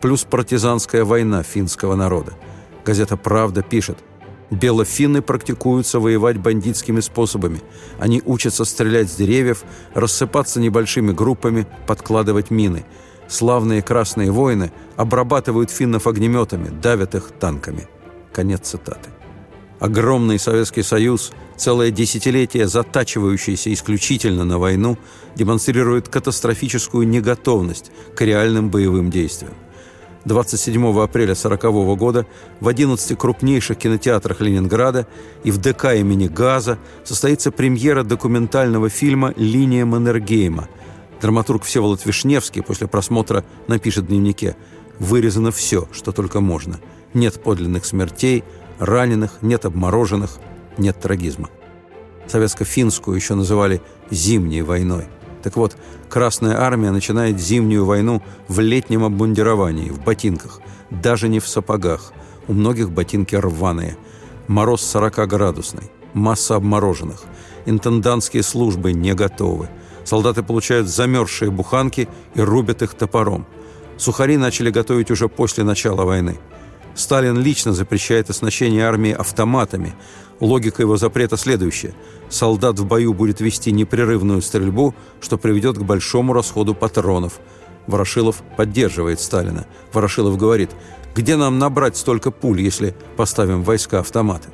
плюс 0.00 0.24
партизанская 0.24 1.04
война 1.04 1.44
финского 1.44 1.94
народа. 1.94 2.32
Газета 2.88 3.18
«Правда» 3.18 3.60
пишет, 3.60 3.98
Белофинны 4.50 5.20
практикуются 5.20 6.00
воевать 6.00 6.38
бандитскими 6.38 7.00
способами. 7.00 7.60
Они 7.98 8.22
учатся 8.24 8.64
стрелять 8.64 9.10
с 9.10 9.14
деревьев, 9.14 9.64
рассыпаться 9.92 10.58
небольшими 10.58 11.12
группами, 11.12 11.66
подкладывать 11.86 12.50
мины. 12.50 12.86
Славные 13.28 13.82
красные 13.82 14.30
воины 14.30 14.72
обрабатывают 14.96 15.70
финнов 15.70 16.06
огнеметами, 16.06 16.70
давят 16.70 17.14
их 17.14 17.30
танками. 17.38 17.86
Конец 18.32 18.70
цитаты. 18.70 19.10
Огромный 19.80 20.38
Советский 20.38 20.82
Союз, 20.82 21.32
целое 21.58 21.90
десятилетие 21.90 22.68
затачивающийся 22.68 23.70
исключительно 23.70 24.46
на 24.46 24.58
войну, 24.58 24.96
демонстрирует 25.34 26.08
катастрофическую 26.08 27.06
неготовность 27.06 27.90
к 28.16 28.22
реальным 28.22 28.70
боевым 28.70 29.10
действиям. 29.10 29.52
27 30.28 31.02
апреля 31.02 31.32
1940 31.32 31.98
года 31.98 32.26
в 32.60 32.68
11 32.68 33.18
крупнейших 33.18 33.78
кинотеатрах 33.78 34.40
Ленинграда 34.40 35.08
и 35.42 35.50
в 35.50 35.58
ДК 35.58 35.94
имени 35.96 36.28
Газа 36.28 36.78
состоится 37.02 37.50
премьера 37.50 38.04
документального 38.04 38.90
фильма 38.90 39.32
«Линия 39.36 39.84
Маннергейма». 39.84 40.68
Драматург 41.20 41.64
Всеволод 41.64 42.06
Вишневский 42.06 42.62
после 42.62 42.86
просмотра 42.86 43.44
напишет 43.66 44.04
в 44.04 44.06
дневнике 44.08 44.54
«Вырезано 45.00 45.50
все, 45.50 45.88
что 45.92 46.12
только 46.12 46.40
можно. 46.40 46.78
Нет 47.14 47.42
подлинных 47.42 47.84
смертей, 47.84 48.44
раненых, 48.78 49.38
нет 49.42 49.64
обмороженных, 49.64 50.38
нет 50.76 51.00
трагизма». 51.00 51.48
Советско-финскую 52.28 53.16
еще 53.16 53.34
называли 53.34 53.80
«зимней 54.10 54.62
войной». 54.62 55.06
Так 55.42 55.56
вот, 55.56 55.76
Красная 56.08 56.60
Армия 56.60 56.90
начинает 56.90 57.40
зимнюю 57.40 57.84
войну 57.84 58.22
в 58.48 58.60
летнем 58.60 59.04
обмундировании, 59.04 59.90
в 59.90 60.02
ботинках, 60.02 60.60
даже 60.90 61.28
не 61.28 61.38
в 61.40 61.46
сапогах. 61.46 62.12
У 62.48 62.52
многих 62.52 62.90
ботинки 62.90 63.36
рваные. 63.36 63.96
Мороз 64.46 64.82
40-градусный, 64.94 65.90
масса 66.14 66.56
обмороженных. 66.56 67.24
Интендантские 67.66 68.42
службы 68.42 68.92
не 68.94 69.14
готовы. 69.14 69.68
Солдаты 70.04 70.42
получают 70.42 70.88
замерзшие 70.88 71.50
буханки 71.50 72.08
и 72.34 72.40
рубят 72.40 72.80
их 72.80 72.94
топором. 72.94 73.46
Сухари 73.98 74.38
начали 74.38 74.70
готовить 74.70 75.10
уже 75.10 75.28
после 75.28 75.64
начала 75.64 76.04
войны. 76.04 76.38
Сталин 76.98 77.38
лично 77.38 77.72
запрещает 77.72 78.28
оснащение 78.28 78.84
армии 78.84 79.12
автоматами. 79.12 79.94
Логика 80.40 80.82
его 80.82 80.96
запрета 80.96 81.36
следующая. 81.36 81.94
Солдат 82.28 82.76
в 82.80 82.86
бою 82.86 83.14
будет 83.14 83.40
вести 83.40 83.70
непрерывную 83.70 84.42
стрельбу, 84.42 84.96
что 85.20 85.38
приведет 85.38 85.78
к 85.78 85.82
большому 85.82 86.32
расходу 86.32 86.74
патронов. 86.74 87.38
Ворошилов 87.86 88.42
поддерживает 88.56 89.20
Сталина. 89.20 89.64
Ворошилов 89.92 90.36
говорит, 90.36 90.70
где 91.14 91.36
нам 91.36 91.60
набрать 91.60 91.96
столько 91.96 92.32
пуль, 92.32 92.60
если 92.60 92.96
поставим 93.16 93.62
войска 93.62 94.00
автоматы? 94.00 94.48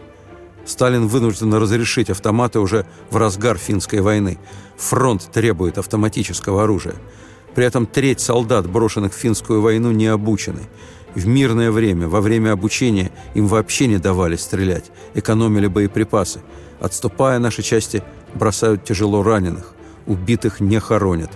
Сталин 0.66 1.06
вынужден 1.06 1.54
разрешить 1.54 2.10
автоматы 2.10 2.60
уже 2.60 2.84
в 3.10 3.16
разгар 3.16 3.56
финской 3.56 4.02
войны. 4.02 4.38
Фронт 4.76 5.30
требует 5.32 5.78
автоматического 5.78 6.64
оружия. 6.64 6.96
При 7.54 7.64
этом 7.64 7.86
треть 7.86 8.20
солдат, 8.20 8.68
брошенных 8.68 9.14
в 9.14 9.16
финскую 9.16 9.62
войну, 9.62 9.92
не 9.92 10.08
обучены. 10.08 10.60
В 11.14 11.26
мирное 11.28 11.70
время, 11.70 12.08
во 12.08 12.20
время 12.20 12.52
обучения, 12.52 13.12
им 13.34 13.46
вообще 13.46 13.86
не 13.86 13.98
давали 13.98 14.34
стрелять, 14.34 14.90
экономили 15.14 15.68
боеприпасы. 15.68 16.40
Отступая, 16.80 17.38
наши 17.38 17.62
части 17.62 18.02
бросают 18.34 18.84
тяжело 18.84 19.22
раненых, 19.22 19.74
убитых 20.06 20.58
не 20.60 20.80
хоронят. 20.80 21.30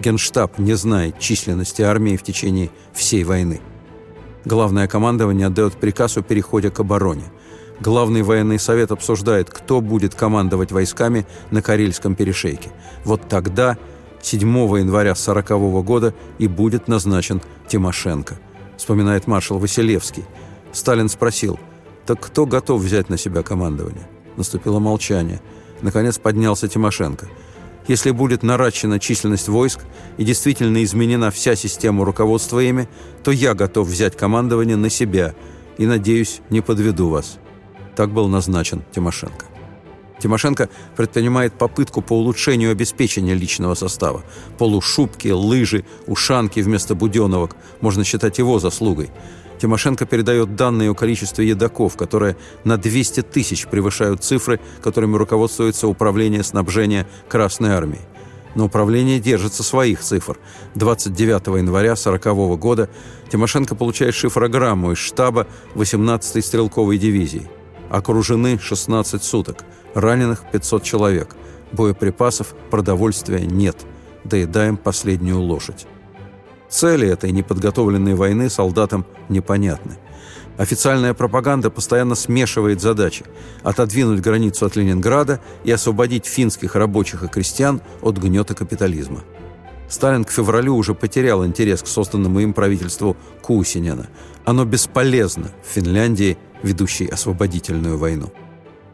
Генштаб 0.00 0.58
не 0.58 0.74
знает 0.74 1.20
численности 1.20 1.82
армии 1.82 2.16
в 2.16 2.24
течение 2.24 2.70
всей 2.92 3.22
войны. 3.22 3.60
Главное 4.44 4.88
командование 4.88 5.46
отдает 5.46 5.74
приказ 5.74 6.16
о 6.16 6.22
переходе 6.22 6.70
к 6.70 6.80
обороне. 6.80 7.24
Главный 7.78 8.22
военный 8.22 8.58
совет 8.58 8.90
обсуждает, 8.90 9.50
кто 9.50 9.80
будет 9.80 10.16
командовать 10.16 10.72
войсками 10.72 11.26
на 11.52 11.62
Карельском 11.62 12.16
перешейке. 12.16 12.70
Вот 13.04 13.28
тогда, 13.28 13.78
7 14.20 14.40
января 14.48 15.12
1940 15.12 15.84
года, 15.84 16.14
и 16.38 16.48
будет 16.48 16.88
назначен 16.88 17.40
Тимошенко– 17.68 18.40
вспоминает 18.76 19.26
маршал 19.26 19.58
Василевский. 19.58 20.24
Сталин 20.72 21.08
спросил, 21.08 21.58
так 22.06 22.20
кто 22.20 22.46
готов 22.46 22.82
взять 22.82 23.08
на 23.08 23.16
себя 23.16 23.42
командование? 23.42 24.08
Наступило 24.36 24.78
молчание. 24.78 25.40
Наконец 25.82 26.18
поднялся 26.18 26.68
Тимошенко. 26.68 27.28
Если 27.88 28.12
будет 28.12 28.42
наращена 28.42 29.00
численность 29.00 29.48
войск 29.48 29.80
и 30.16 30.24
действительно 30.24 30.82
изменена 30.84 31.30
вся 31.30 31.56
система 31.56 32.04
руководства 32.04 32.60
ими, 32.60 32.88
то 33.24 33.32
я 33.32 33.54
готов 33.54 33.88
взять 33.88 34.16
командование 34.16 34.76
на 34.76 34.88
себя 34.88 35.34
и, 35.78 35.86
надеюсь, 35.86 36.40
не 36.50 36.60
подведу 36.60 37.08
вас. 37.08 37.38
Так 37.96 38.10
был 38.10 38.28
назначен 38.28 38.82
Тимошенко. 38.92 39.51
Тимошенко 40.22 40.68
предпринимает 40.96 41.52
попытку 41.54 42.00
по 42.00 42.12
улучшению 42.12 42.70
обеспечения 42.70 43.34
личного 43.34 43.74
состава. 43.74 44.22
Полушубки, 44.56 45.28
лыжи, 45.28 45.84
ушанки 46.06 46.60
вместо 46.60 46.94
буденовок 46.94 47.56
можно 47.80 48.04
считать 48.04 48.38
его 48.38 48.60
заслугой. 48.60 49.10
Тимошенко 49.60 50.06
передает 50.06 50.54
данные 50.54 50.90
о 50.90 50.94
количестве 50.94 51.48
едоков, 51.48 51.96
которые 51.96 52.36
на 52.62 52.76
200 52.76 53.22
тысяч 53.22 53.66
превышают 53.66 54.22
цифры, 54.22 54.60
которыми 54.80 55.16
руководствуется 55.16 55.88
Управление 55.88 56.44
снабжения 56.44 57.08
Красной 57.28 57.70
Армии. 57.70 58.00
Но 58.54 58.66
управление 58.66 59.18
держится 59.18 59.64
своих 59.64 60.00
цифр. 60.00 60.38
29 60.76 61.58
января 61.58 61.92
1940 61.92 62.60
года 62.60 62.88
Тимошенко 63.30 63.74
получает 63.74 64.14
шифрограмму 64.14 64.92
из 64.92 64.98
штаба 64.98 65.48
18-й 65.74 66.42
стрелковой 66.42 66.98
дивизии. 66.98 67.50
Окружены 67.90 68.58
16 68.60 69.22
суток. 69.22 69.64
Раненых 69.94 70.44
500 70.50 70.82
человек. 70.82 71.36
Боеприпасов, 71.72 72.54
продовольствия 72.70 73.40
нет. 73.40 73.76
Доедаем 74.24 74.76
последнюю 74.76 75.40
лошадь. 75.40 75.86
Цели 76.68 77.06
этой 77.06 77.32
неподготовленной 77.32 78.14
войны 78.14 78.48
солдатам 78.48 79.04
непонятны. 79.28 79.98
Официальная 80.58 81.14
пропаганда 81.14 81.70
постоянно 81.70 82.14
смешивает 82.14 82.80
задачи– 82.80 83.24
отодвинуть 83.62 84.20
границу 84.20 84.66
от 84.66 84.76
Ленинграда 84.76 85.40
и 85.64 85.70
освободить 85.70 86.26
финских 86.26 86.74
рабочих 86.74 87.22
и 87.22 87.28
крестьян 87.28 87.80
от 88.02 88.18
гнета 88.18 88.54
капитализма. 88.54 89.22
Сталин 89.88 90.24
к 90.24 90.30
февралю 90.30 90.76
уже 90.76 90.94
потерял 90.94 91.44
интерес 91.44 91.82
к 91.82 91.86
созданному 91.86 92.40
им 92.40 92.54
правительству 92.54 93.16
Кусинена. 93.42 94.08
Оно 94.44 94.64
бесполезно 94.64 95.50
в 95.62 95.74
Финляндии, 95.74 96.38
ведущей 96.62 97.08
освободительную 97.08 97.98
войну. 97.98 98.32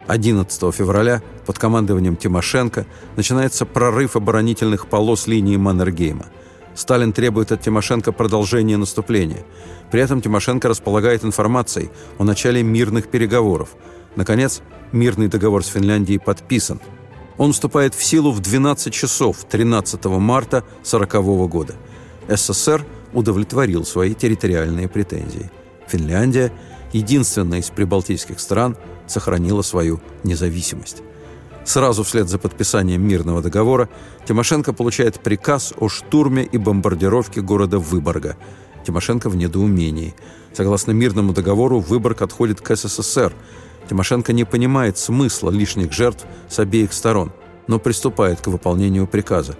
11 0.08 0.74
февраля 0.74 1.22
под 1.44 1.58
командованием 1.58 2.16
Тимошенко 2.16 2.86
начинается 3.16 3.66
прорыв 3.66 4.16
оборонительных 4.16 4.88
полос 4.88 5.26
линии 5.26 5.56
Маннергейма. 5.56 6.26
Сталин 6.74 7.12
требует 7.12 7.52
от 7.52 7.60
Тимошенко 7.60 8.12
продолжения 8.12 8.78
наступления. 8.78 9.44
При 9.90 10.00
этом 10.00 10.22
Тимошенко 10.22 10.68
располагает 10.68 11.24
информацией 11.24 11.90
о 12.16 12.24
начале 12.24 12.62
мирных 12.62 13.08
переговоров. 13.08 13.70
Наконец, 14.16 14.62
мирный 14.92 15.28
договор 15.28 15.62
с 15.62 15.68
Финляндией 15.68 16.18
подписан. 16.18 16.80
Он 17.36 17.52
вступает 17.52 17.94
в 17.94 18.02
силу 18.02 18.32
в 18.32 18.40
12 18.40 18.92
часов 18.92 19.44
13 19.44 20.04
марта 20.06 20.58
1940 20.58 21.50
года. 21.50 21.74
СССР 22.28 22.84
удовлетворил 23.12 23.84
свои 23.84 24.14
территориальные 24.14 24.88
претензии. 24.88 25.50
Финляндия, 25.86 26.50
единственная 26.92 27.58
из 27.58 27.68
прибалтийских 27.68 28.40
стран– 28.40 28.78
сохранила 29.08 29.62
свою 29.62 30.00
независимость. 30.22 31.02
Сразу 31.64 32.02
вслед 32.02 32.30
за 32.30 32.38
подписанием 32.38 33.06
мирного 33.06 33.42
договора 33.42 33.90
Тимошенко 34.26 34.72
получает 34.72 35.20
приказ 35.20 35.74
о 35.78 35.88
штурме 35.88 36.42
и 36.44 36.56
бомбардировке 36.56 37.42
города 37.42 37.78
Выборга. 37.78 38.36
Тимошенко 38.86 39.28
в 39.28 39.36
недоумении. 39.36 40.14
Согласно 40.54 40.92
мирному 40.92 41.34
договору, 41.34 41.80
Выборг 41.80 42.22
отходит 42.22 42.62
к 42.62 42.74
СССР. 42.74 43.34
Тимошенко 43.86 44.32
не 44.32 44.44
понимает 44.44 44.96
смысла 44.96 45.50
лишних 45.50 45.92
жертв 45.92 46.24
с 46.48 46.58
обеих 46.58 46.94
сторон, 46.94 47.32
но 47.66 47.78
приступает 47.78 48.40
к 48.40 48.46
выполнению 48.46 49.06
приказа. 49.06 49.54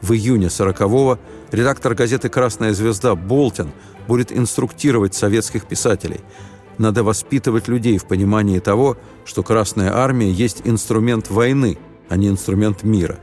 В 0.00 0.14
июне 0.14 0.48
40-го 0.48 1.20
редактор 1.52 1.94
газеты 1.94 2.28
«Красная 2.28 2.74
звезда» 2.74 3.14
Болтин 3.14 3.70
будет 4.08 4.32
инструктировать 4.32 5.14
советских 5.14 5.66
писателей– 5.66 6.22
надо 6.78 7.04
воспитывать 7.04 7.68
людей 7.68 7.98
в 7.98 8.06
понимании 8.06 8.58
того, 8.58 8.96
что 9.24 9.42
Красная 9.42 9.94
Армия 9.94 10.30
есть 10.30 10.62
инструмент 10.64 11.30
войны, 11.30 11.78
а 12.08 12.16
не 12.16 12.28
инструмент 12.28 12.82
мира. 12.82 13.18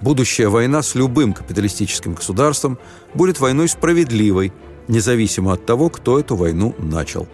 Будущая 0.00 0.48
война 0.48 0.82
с 0.82 0.94
любым 0.94 1.32
капиталистическим 1.32 2.14
государством 2.14 2.78
будет 3.14 3.40
войной 3.40 3.68
справедливой, 3.68 4.52
независимо 4.88 5.52
от 5.52 5.66
того, 5.66 5.88
кто 5.88 6.18
эту 6.18 6.36
войну 6.36 6.74
начал. 6.78 7.26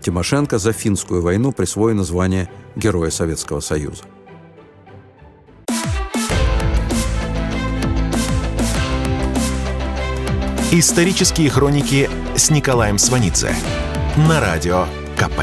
Тимошенко 0.00 0.58
за 0.58 0.72
финскую 0.72 1.22
войну 1.22 1.52
присвоено 1.52 2.04
звание 2.04 2.50
Героя 2.76 3.10
Советского 3.10 3.60
Союза. 3.60 4.04
Исторические 10.72 11.50
хроники 11.50 12.10
с 12.34 12.50
Николаем 12.50 12.98
Сванидзе 12.98 13.54
на 14.16 14.40
радио 14.40 14.86
КП. 15.16 15.40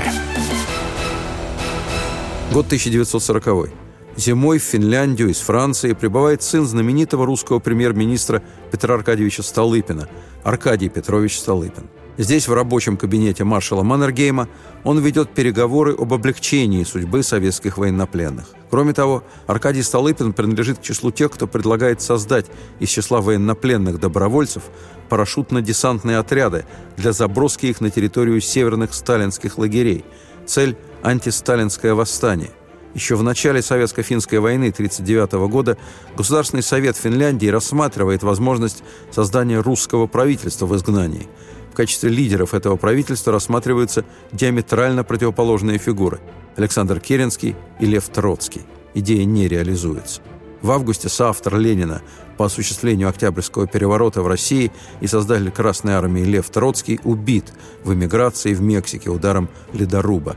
Год 2.54 2.68
1940. 2.68 3.70
Зимой 4.16 4.60
в 4.60 4.64
Финляндию 4.64 5.30
из 5.30 5.40
Франции 5.40 5.92
прибывает 5.92 6.42
сын 6.42 6.66
знаменитого 6.66 7.26
русского 7.26 7.60
премьер-министра 7.60 8.42
Петра 8.72 8.96
Аркадьевича 8.96 9.44
Столыпина, 9.44 10.08
Аркадий 10.44 10.88
Петрович 10.88 11.38
Столыпин. 11.38 11.90
Здесь, 12.18 12.48
в 12.48 12.54
рабочем 12.54 12.98
кабинете 12.98 13.44
маршала 13.46 13.84
Маннергейма, 13.84 14.50
он 14.84 15.00
ведет 15.00 15.34
переговоры 15.34 15.96
об 15.98 16.14
облегчении 16.14 16.84
судьбы 16.84 17.24
советских 17.24 17.78
военнопленных. 17.78 18.48
Кроме 18.70 18.94
того, 18.94 19.24
Аркадий 19.48 19.82
Столыпин 19.82 20.34
принадлежит 20.34 20.80
к 20.80 20.82
числу 20.82 21.12
тех, 21.12 21.32
кто 21.32 21.48
предлагает 21.48 22.02
создать 22.02 22.48
из 22.80 22.90
числа 22.90 23.22
военнопленных 23.22 24.00
добровольцев 24.00 24.64
парашютно-десантные 25.10 26.18
отряды 26.18 26.66
для 26.98 27.14
заброски 27.14 27.68
их 27.68 27.80
на 27.80 27.90
территорию 27.90 28.42
северных 28.42 28.94
сталинских 28.94 29.58
лагерей. 29.58 30.04
Цель– 30.46 30.76
антисталинское 31.04 31.94
восстание. 31.94 32.52
Еще 32.94 33.16
в 33.16 33.24
начале 33.24 33.62
Советско-финской 33.62 34.40
войны 34.40 34.68
1939 34.68 35.50
года 35.50 35.78
Государственный 36.18 36.62
совет 36.62 36.98
Финляндии 36.98 37.48
рассматривает 37.48 38.22
возможность 38.22 38.84
создания 39.12 39.62
русского 39.62 40.08
правительства 40.08 40.66
в 40.66 40.76
изгнании– 40.76 41.30
в 41.72 41.74
качестве 41.74 42.10
лидеров 42.10 42.54
этого 42.54 42.76
правительства 42.76 43.32
рассматриваются 43.32 44.04
диаметрально 44.34 45.04
противоположные 45.04 45.78
фигуры– 45.78 46.20
Александр 46.58 47.00
Керенский 47.00 47.56
и 47.80 47.86
Лев 47.86 48.10
Троцкий. 48.10 48.64
Идея 48.94 49.24
не 49.24 49.48
реализуется. 49.48 50.22
В 50.62 50.70
августе 50.72 51.08
соавтор 51.08 51.58
Ленина 51.58 52.02
по 52.38 52.46
осуществлению 52.46 53.08
Октябрьского 53.08 53.68
переворота 53.68 54.22
в 54.22 54.28
России 54.28 54.72
и 55.00 55.08
создатель 55.08 55.50
Красной 55.50 55.94
Армии 55.94 56.24
Лев 56.24 56.50
Троцкий 56.50 57.00
убит 57.06 57.54
в 57.84 57.94
эмиграции 57.94 58.54
в 58.54 58.62
Мексике 58.62 59.10
ударом 59.10 59.50
ледоруба. 59.72 60.36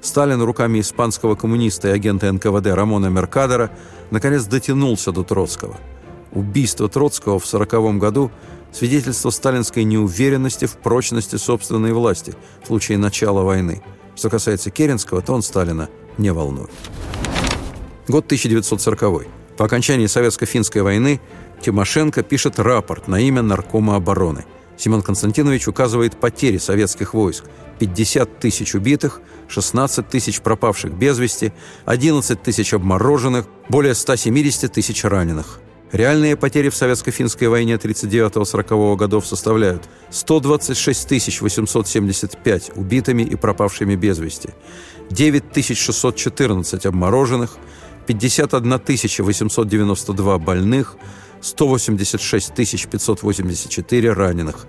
Сталин 0.00 0.40
руками 0.40 0.80
испанского 0.80 1.34
коммуниста 1.34 1.88
и 1.88 1.90
агента 1.90 2.30
НКВД 2.32 2.68
Рамона 2.68 3.06
Меркадера 3.06 3.70
наконец 4.12 4.44
дотянулся 4.44 5.10
до 5.10 5.24
Троцкого. 5.24 5.76
Убийство 6.30 6.88
Троцкого 6.88 7.40
в 7.40 7.46
1940 7.46 7.98
году– 7.98 8.30
свидетельство 8.76 9.30
сталинской 9.30 9.84
неуверенности 9.84 10.66
в 10.66 10.76
прочности 10.76 11.36
собственной 11.36 11.94
власти 11.94 12.34
в 12.62 12.66
случае 12.66 12.98
начала 12.98 13.42
войны. 13.42 13.82
Что 14.14 14.28
касается 14.28 14.70
Керенского, 14.70 15.22
то 15.22 15.32
он 15.32 15.42
Сталина 15.42 15.88
не 16.18 16.30
волнует. 16.30 16.70
Год 18.06 18.26
1940. 18.26 19.26
По 19.56 19.64
окончании 19.64 20.06
Советско-финской 20.06 20.82
войны 20.82 21.20
Тимошенко 21.62 22.22
пишет 22.22 22.58
рапорт 22.58 23.08
на 23.08 23.18
имя 23.18 23.40
Наркома 23.40 23.96
обороны. 23.96 24.44
Семен 24.76 25.00
Константинович 25.00 25.68
указывает 25.68 26.20
потери 26.20 26.58
советских 26.58 27.14
войск. 27.14 27.44
50 27.78 28.38
тысяч 28.38 28.74
убитых, 28.74 29.22
16 29.48 30.06
тысяч 30.06 30.40
пропавших 30.42 30.92
без 30.92 31.18
вести, 31.18 31.52
11 31.86 32.42
тысяч 32.42 32.74
обмороженных, 32.74 33.46
более 33.70 33.94
170 33.94 34.70
тысяч 34.70 35.02
раненых. 35.04 35.60
Реальные 35.92 36.36
потери 36.36 36.68
в 36.68 36.74
советско-финской 36.74 37.46
войне 37.46 37.74
39-40 37.74 38.96
годов 38.96 39.24
составляют 39.26 39.84
126 40.10 41.40
875 41.40 42.72
убитыми 42.74 43.22
и 43.22 43.36
пропавшими 43.36 43.94
без 43.94 44.18
вести, 44.18 44.50
9614 45.10 46.86
обмороженных, 46.86 47.56
51 48.06 48.80
892 49.18 50.38
больных, 50.38 50.96
186 51.40 52.52
584 52.90 54.12
раненых. 54.12 54.66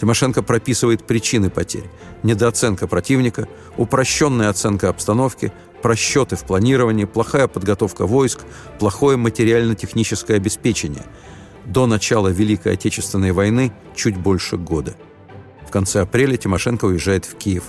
Тимошенко 0.00 0.42
прописывает 0.42 1.04
причины 1.04 1.48
потерь. 1.48 1.88
Недооценка 2.22 2.86
противника, 2.86 3.48
упрощенная 3.76 4.50
оценка 4.50 4.88
обстановки, 4.88 5.52
просчеты 5.82 6.36
в 6.36 6.44
планировании, 6.44 7.04
плохая 7.04 7.48
подготовка 7.48 8.06
войск, 8.06 8.40
плохое 8.78 9.16
материально-техническое 9.16 10.36
обеспечение. 10.36 11.04
До 11.66 11.86
начала 11.86 12.28
Великой 12.28 12.74
Отечественной 12.74 13.32
войны 13.32 13.72
чуть 13.94 14.16
больше 14.16 14.56
года. 14.56 14.94
В 15.66 15.70
конце 15.70 16.00
апреля 16.00 16.36
Тимошенко 16.36 16.86
уезжает 16.86 17.24
в 17.24 17.34
Киев. 17.36 17.64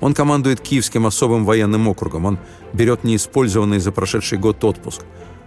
Он 0.00 0.14
командует 0.14 0.60
Киевским 0.60 1.06
особым 1.06 1.44
военным 1.44 1.88
округом. 1.88 2.24
Он 2.26 2.38
берет 2.72 3.04
неиспользованный 3.04 3.78
за 3.78 3.92
прошедший 3.92 4.38
год 4.38 4.62
отпуск. 4.64 5.02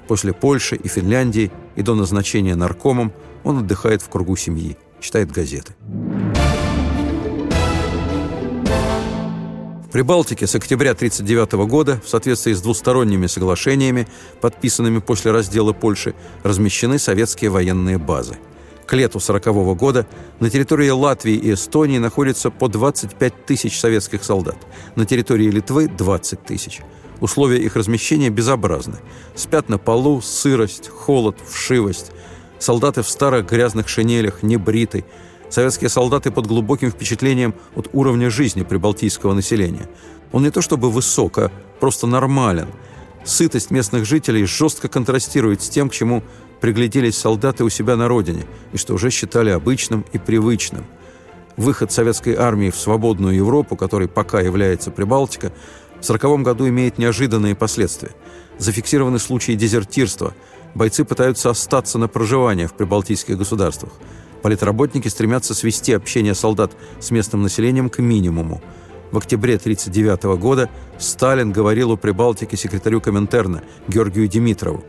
После 0.08 0.34
Польши 0.34 0.76
и 0.76 0.88
Финляндии 0.88 1.52
и 1.76 1.84
до 1.84 1.94
назначения 1.94 2.56
наркомом 2.56 3.14
он 3.44 3.60
отдыхает 3.60 4.02
в 4.02 4.10
кругу 4.10 4.36
семьи, 4.36 4.76
читает 5.00 5.32
газеты. 5.32 5.76
Прибалтике 9.92 10.46
с 10.46 10.54
октября 10.54 10.92
1939 10.92 11.68
года, 11.68 12.00
в 12.06 12.08
соответствии 12.08 12.54
с 12.54 12.62
двусторонними 12.62 13.26
соглашениями, 13.26 14.08
подписанными 14.40 15.00
после 15.00 15.32
раздела 15.32 15.74
Польши, 15.74 16.14
размещены 16.44 17.00
советские 17.00 17.50
военные 17.50 17.98
базы. 17.98 18.38
К 18.86 18.94
лету 18.94 19.18
1940 19.18 19.78
года 19.78 20.06
на 20.40 20.52
территории 20.52 20.90
Латвии 20.90 21.34
и 21.34 21.54
Эстонии 21.54 21.98
находится 21.98 22.52
по 22.52 22.68
25 22.68 23.46
тысяч 23.48 23.80
советских 23.80 24.24
солдат, 24.24 24.58
на 24.96 25.08
территории 25.08 25.50
Литвы– 25.50 25.88
20 25.98 26.44
тысяч. 26.44 26.82
Условия 27.20 27.58
их 27.58 27.76
размещения 27.76 28.30
безобразны. 28.30 28.98
Спят 29.34 29.70
на 29.70 29.80
полу, 29.80 30.22
сырость, 30.22 30.88
холод, 30.90 31.36
вшивость. 31.48 32.12
Солдаты 32.60 33.02
в 33.02 33.10
старых 33.10 33.50
грязных 33.50 33.90
шинелях, 33.90 34.44
небриты– 34.44 35.04
Советские 35.50 35.90
солдаты 35.90 36.30
под 36.30 36.46
глубоким 36.46 36.92
впечатлением 36.92 37.56
от 37.76 37.90
уровня 37.94 38.30
жизни 38.30 38.64
прибалтийского 38.64 39.34
населения. 39.34 39.90
Он 40.32 40.44
не 40.44 40.52
то 40.52 40.62
чтобы 40.62 40.92
высок, 40.92 41.40
а 41.40 41.52
просто 41.80 42.06
нормален. 42.06 42.68
Сытость 43.26 43.72
местных 43.72 44.06
жителей 44.06 44.46
жестко 44.46 44.88
контрастирует 44.88 45.62
с 45.62 45.70
тем, 45.70 45.90
к 45.90 45.94
чему 45.94 46.24
пригляделись 46.62 47.18
солдаты 47.18 47.64
у 47.64 47.70
себя 47.70 47.96
на 47.96 48.08
родине, 48.08 48.46
и 48.74 48.78
что 48.78 48.94
уже 48.94 49.10
считали 49.10 49.50
обычным 49.50 50.06
и 50.14 50.20
привычным. 50.20 50.86
Выход 51.58 51.92
советской 51.92 52.36
армии 52.36 52.70
в 52.70 52.78
свободную 52.78 53.36
Европу, 53.36 53.76
который 53.76 54.08
пока 54.08 54.42
является 54.42 54.92
Прибалтика, 54.92 55.52
в 56.00 56.04
1940 56.04 56.42
году 56.44 56.68
имеет 56.70 56.98
неожиданные 56.98 57.56
последствия. 57.56 58.12
Зафиксированы 58.60 59.20
случаи 59.20 59.54
дезертирства. 59.54 60.34
Бойцы 60.76 61.04
пытаются 61.04 61.50
остаться 61.50 61.98
на 61.98 62.08
проживание 62.08 62.68
в 62.68 62.74
прибалтийских 62.74 63.38
государствах– 63.38 63.94
Политработники 64.42 65.08
стремятся 65.08 65.54
свести 65.54 65.94
общение 65.94 66.34
солдат 66.34 66.72
с 67.00 67.12
местным 67.12 67.44
населением 67.44 67.90
к 67.90 68.00
минимуму. 68.00 68.62
В 69.12 69.18
октябре 69.18 69.56
1939 69.56 70.40
года 70.40 70.70
Сталин 70.98 71.52
говорил 71.52 71.92
о 71.92 71.98
Прибалтике 71.98 72.56
секретарю 72.56 73.02
Коминтерна 73.02 73.64
Георгию 73.88 74.28
Димитрову. 74.28 74.84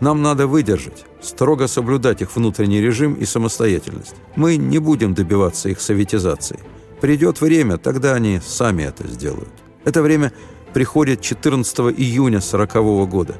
«Нам 0.00 0.22
надо 0.22 0.46
выдержать, 0.46 1.04
строго 1.20 1.66
соблюдать 1.66 2.22
их 2.22 2.34
внутренний 2.34 2.80
режим 2.80 3.14
и 3.14 3.24
самостоятельность. 3.24 4.14
Мы 4.36 4.56
не 4.56 4.78
будем 4.78 5.14
добиваться 5.14 5.68
их 5.68 5.80
советизации. 5.80 6.58
Придет 7.00 7.40
время, 7.40 7.78
тогда 7.78 8.14
они 8.14 8.40
сами 8.44 8.84
это 8.84 9.06
сделают». 9.06 9.52
Это 9.84 10.02
время 10.02 10.32
приходит 10.72 11.20
14 11.20 11.78
июня 11.96 12.38
1940 12.38 13.08
года. 13.08 13.34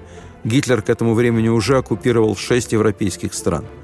Гитлер 0.45 0.83
к 0.83 0.91
этому 0.91 1.15
времени 1.15 1.49
уже 1.49 1.79
оккупировал 1.79 2.37
шесть 2.37 2.73
европейских 2.73 3.35
стран– 3.35 3.65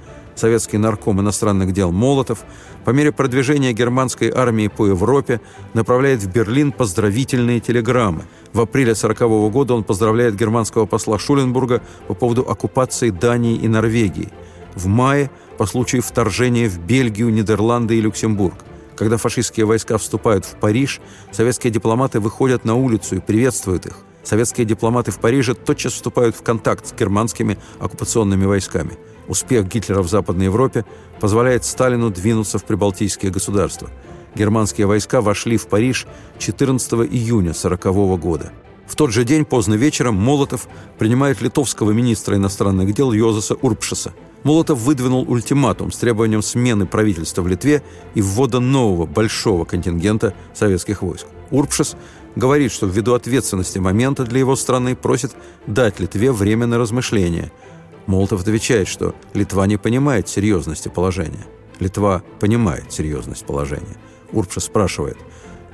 советский 0.41 0.79
нарком 0.79 1.21
иностранных 1.21 1.73
дел 1.73 1.93
Молотов 1.93 2.45
по 2.85 2.91
мере 2.91 3.13
продвижения 3.13 3.73
германской 3.73 4.31
армии 4.31 4.69
по 4.69 4.87
Европе 4.87 5.41
направляет 5.75 6.23
в 6.23 6.33
Берлин 6.33 6.73
поздравительные 6.73 7.61
телеграммы. 7.61 8.23
В 8.53 8.61
апреле 8.61 8.93
1940 8.93 9.53
года 9.53 9.75
он 9.75 9.85
поздравляет 9.85 10.35
германского 10.35 10.87
посла 10.87 11.19
Шуленбурга 11.19 11.83
по 12.09 12.15
поводу 12.15 12.43
оккупации 12.43 13.11
Дании 13.11 13.57
и 13.57 13.69
Норвегии. 13.69 14.31
В 14.75 14.87
мае 14.87 15.31
по 15.59 15.67
случаю 15.67 16.03
вторжения 16.03 16.69
в 16.69 16.79
Бельгию, 16.79 17.31
Нидерланды 17.31 17.97
и 17.97 18.01
Люксембург. 18.01 18.55
Когда 18.97 19.19
фашистские 19.19 19.67
войска 19.67 19.99
вступают 19.99 20.45
в 20.45 20.57
Париж, 20.57 21.01
советские 21.33 21.73
дипломаты 21.73 22.19
выходят 22.19 22.65
на 22.65 22.75
улицу 22.75 23.17
и 23.17 23.21
приветствуют 23.21 23.87
их. 23.87 23.97
Советские 24.23 24.67
дипломаты 24.67 25.11
в 25.11 25.19
Париже 25.19 25.55
тотчас 25.55 25.95
вступают 25.95 26.37
в 26.37 26.43
контакт 26.43 26.87
с 26.87 26.93
германскими 26.93 27.59
оккупационными 27.79 28.45
войсками– 28.45 28.93
Успех 29.31 29.69
Гитлера 29.69 30.03
в 30.03 30.09
Западной 30.09 30.47
Европе 30.47 30.85
позволяет 31.21 31.65
Сталину 31.65 32.11
двинуться 32.11 32.59
в 32.59 32.65
прибалтийские 32.65 33.31
государства. 33.31 33.89
Германские 34.35 34.89
войска 34.89 35.21
вошли 35.21 35.57
в 35.57 35.69
Париж 35.69 36.09
14 36.39 36.93
июня 36.95 37.51
1940 37.51 38.21
года. 38.21 38.53
В 38.89 38.97
тот 38.97 39.13
же 39.13 39.23
день 39.23 39.45
поздно 39.45 39.75
вечером 39.75 40.17
Молотов 40.17 40.67
принимает 40.99 41.41
литовского 41.43 41.93
министра 41.93 42.35
иностранных 42.35 42.93
дел 42.93 43.13
Йозеса 43.13 43.55
Урпшеса. 43.55 44.13
Молотов 44.43 44.81
выдвинул 44.81 45.25
ультиматум 45.31 45.93
с 45.93 45.99
требованием 45.99 46.43
смены 46.43 46.87
правительства 46.87 47.43
в 47.43 47.47
Литве 47.47 47.85
и 48.17 48.23
ввода 48.23 48.59
нового 48.59 49.07
большого 49.07 49.65
контингента 49.65 50.35
советских 50.55 51.03
войск. 51.03 51.27
Урпшес 51.53 51.95
говорит, 52.37 52.73
что 52.73 52.87
ввиду 52.87 53.15
ответственности 53.15 53.79
момента 53.79 54.25
для 54.25 54.41
его 54.41 54.57
страны 54.57 54.97
просит 54.97 55.33
дать 55.67 56.01
Литве 56.01 56.33
время 56.33 56.67
на 56.67 56.79
размышления– 56.79 57.51
Молотов 58.11 58.41
отвечает, 58.41 58.89
что 58.89 59.15
Литва 59.35 59.69
не 59.69 59.77
понимает 59.77 60.29
серьезности 60.29 60.89
положения. 60.89 61.47
Литва 61.79 62.25
понимает 62.41 62.93
серьезность 62.93 63.47
положения. 63.47 63.97
Урпша 64.33 64.59
спрашивает, 64.59 65.17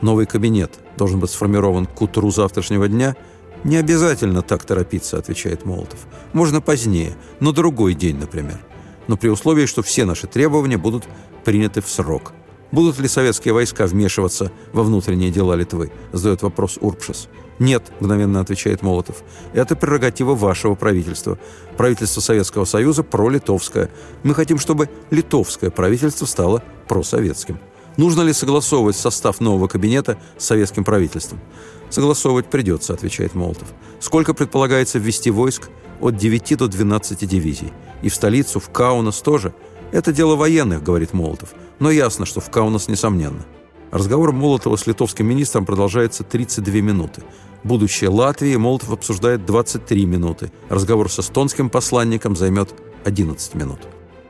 новый 0.03 0.27
кабинет 0.27 0.79
должен 0.99 1.19
быть 1.19 1.31
сформирован 1.31 1.87
к 1.87 2.01
утру 2.03 2.31
завтрашнего 2.31 2.89
дня? 2.89 3.17
Не 3.65 3.79
обязательно 3.79 4.43
так 4.43 4.65
торопиться, 4.65 5.17
отвечает 5.17 5.65
Молотов. 5.65 6.01
Можно 6.35 6.61
позднее, 6.61 7.17
но 7.41 7.53
другой 7.53 7.95
день, 7.95 8.19
например. 8.19 8.61
Но 9.09 9.17
при 9.17 9.29
условии, 9.29 9.65
что 9.65 9.83
все 9.83 10.05
наши 10.05 10.27
требования 10.27 10.77
будут 10.77 11.05
приняты 11.43 11.81
в 11.81 11.89
срок. 11.89 12.35
Будут 12.77 12.99
ли 12.99 13.09
советские 13.09 13.55
войска 13.55 13.87
вмешиваться 13.87 14.53
во 14.75 14.83
внутренние 14.83 15.31
дела 15.31 15.55
Литвы? 15.55 15.91
Задает 16.13 16.43
вопрос 16.43 16.77
Урпшес. 16.79 17.31
«Нет»,— 17.59 17.91
мгновенно 18.01 18.41
отвечает 18.41 18.83
Молотов. 18.83 19.23
«Это 19.55 19.75
прерогатива 19.77 20.35
вашего 20.35 20.75
правительства. 20.75 21.39
Правительство 21.79 22.21
Советского 22.21 22.67
Союза 22.67 23.03
пролитовское. 23.03 23.89
Мы 24.25 24.35
хотим, 24.35 24.59
чтобы 24.59 24.91
литовское 25.11 25.71
правительство 25.71 26.27
стало 26.27 26.63
просоветским». 26.87 27.59
Нужно 27.97 28.21
ли 28.21 28.35
согласовывать 28.35 28.97
состав 28.97 29.41
нового 29.41 29.69
кабинета 29.69 30.19
с 30.37 30.45
советским 30.45 30.85
правительством? 30.85 31.41
Согласовывать 31.89 32.51
придется, 32.51 32.93
отвечает 32.93 33.35
Молотов. 33.35 33.69
Сколько 34.01 34.35
предполагается 34.35 34.99
ввести 34.99 35.31
войск? 35.31 35.71
От 36.03 36.19
9 36.19 36.59
до 36.59 36.69
12 36.69 37.27
дивизий. 37.27 37.73
И 38.03 38.11
в 38.11 38.15
столицу, 38.15 38.61
в 38.61 38.69
Каунас 38.69 39.23
тоже. 39.23 39.55
Это 39.93 40.13
дело 40.13 40.37
военных, 40.37 40.83
говорит 40.83 41.13
Молотов. 41.13 41.55
Но 41.79 41.91
ясно, 41.91 42.27
что 42.27 42.41
в 42.41 42.51
Каунас 42.51 42.89
несомненно. 42.89 43.45
Разговор 43.91 44.33
Молотова 44.33 44.77
с 44.77 44.87
литовским 44.87 45.27
министром 45.27 45.65
продолжается 45.65 46.25
32 46.25 46.75
минуты. 46.81 47.23
Будущее 47.63 48.11
Латвии 48.11 48.57
Молотов 48.57 48.93
обсуждает 48.93 49.47
23 49.47 50.07
минуты. 50.07 50.53
Разговор 50.69 51.11
с 51.11 51.21
эстонским 51.21 51.71
посланником 51.71 52.37
займет 52.37 52.75
11 53.05 53.55
минут. 53.55 53.81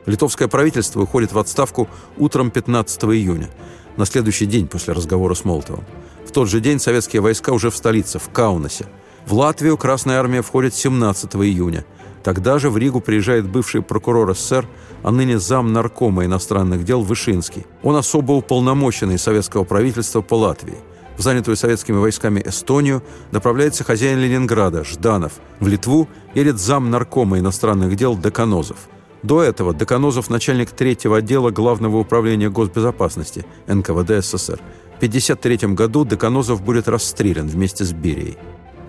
Литовское 0.05 0.47
правительство 0.47 1.01
уходит 1.01 1.33
в 1.33 1.39
отставку 1.39 1.89
утром 2.17 2.49
15 2.49 3.03
июня, 3.03 3.49
на 3.97 4.05
следующий 4.05 4.45
день 4.45 4.67
после 4.67 4.93
разговора 4.93 5.33
с 5.33 5.43
Молотовым. 5.43 5.83
В 6.25 6.31
тот 6.31 6.47
же 6.47 6.61
день 6.61 6.79
советские 6.79 7.21
войска 7.21 7.51
уже 7.51 7.69
в 7.69 7.75
столице, 7.75 8.17
в 8.19 8.29
Каунасе. 8.29 8.85
В 9.25 9.33
Латвию 9.33 9.77
Красная 9.77 10.19
Армия 10.19 10.41
входит 10.41 10.73
17 10.73 11.35
июня. 11.35 11.83
Тогда 12.23 12.57
же 12.59 12.69
в 12.69 12.77
Ригу 12.77 13.01
приезжает 13.01 13.47
бывший 13.47 13.81
прокурор 13.81 14.33
СССР, 14.33 14.65
а 15.07 15.11
ныне 15.11 15.39
зам 15.39 15.71
наркома 15.71 16.25
иностранных 16.25 16.83
дел 16.83 17.01
Вышинский. 17.01 17.65
Он 17.81 17.95
особо 17.95 18.33
уполномоченный 18.33 19.17
советского 19.17 19.63
правительства 19.63 20.19
по 20.19 20.33
Латвии. 20.33 20.75
В 21.17 21.21
занятую 21.21 21.55
советскими 21.55 21.95
войсками 21.95 22.41
Эстонию 22.45 23.01
направляется 23.31 23.85
хозяин 23.85 24.19
Ленинграда 24.19 24.83
Жданов. 24.83 25.39
В 25.61 25.67
Литву 25.69 26.09
едет 26.35 26.59
зам 26.59 26.91
наркома 26.91 27.39
иностранных 27.39 27.95
дел 27.95 28.17
Деканозов. 28.17 28.89
До 29.23 29.41
этого 29.41 29.73
Деканозов 29.73 30.29
начальник 30.29 30.71
третьего 30.71 31.19
отдела 31.19 31.51
Главного 31.51 31.99
управления 31.99 32.49
госбезопасности 32.49 33.45
НКВД 33.67 34.21
СССР. 34.21 34.59
В 34.95 34.97
1953 34.97 35.73
году 35.73 36.03
Деканозов 36.03 36.61
будет 36.61 36.89
расстрелян 36.89 37.47
вместе 37.47 37.85
с 37.85 37.93
Берией. 37.93 38.37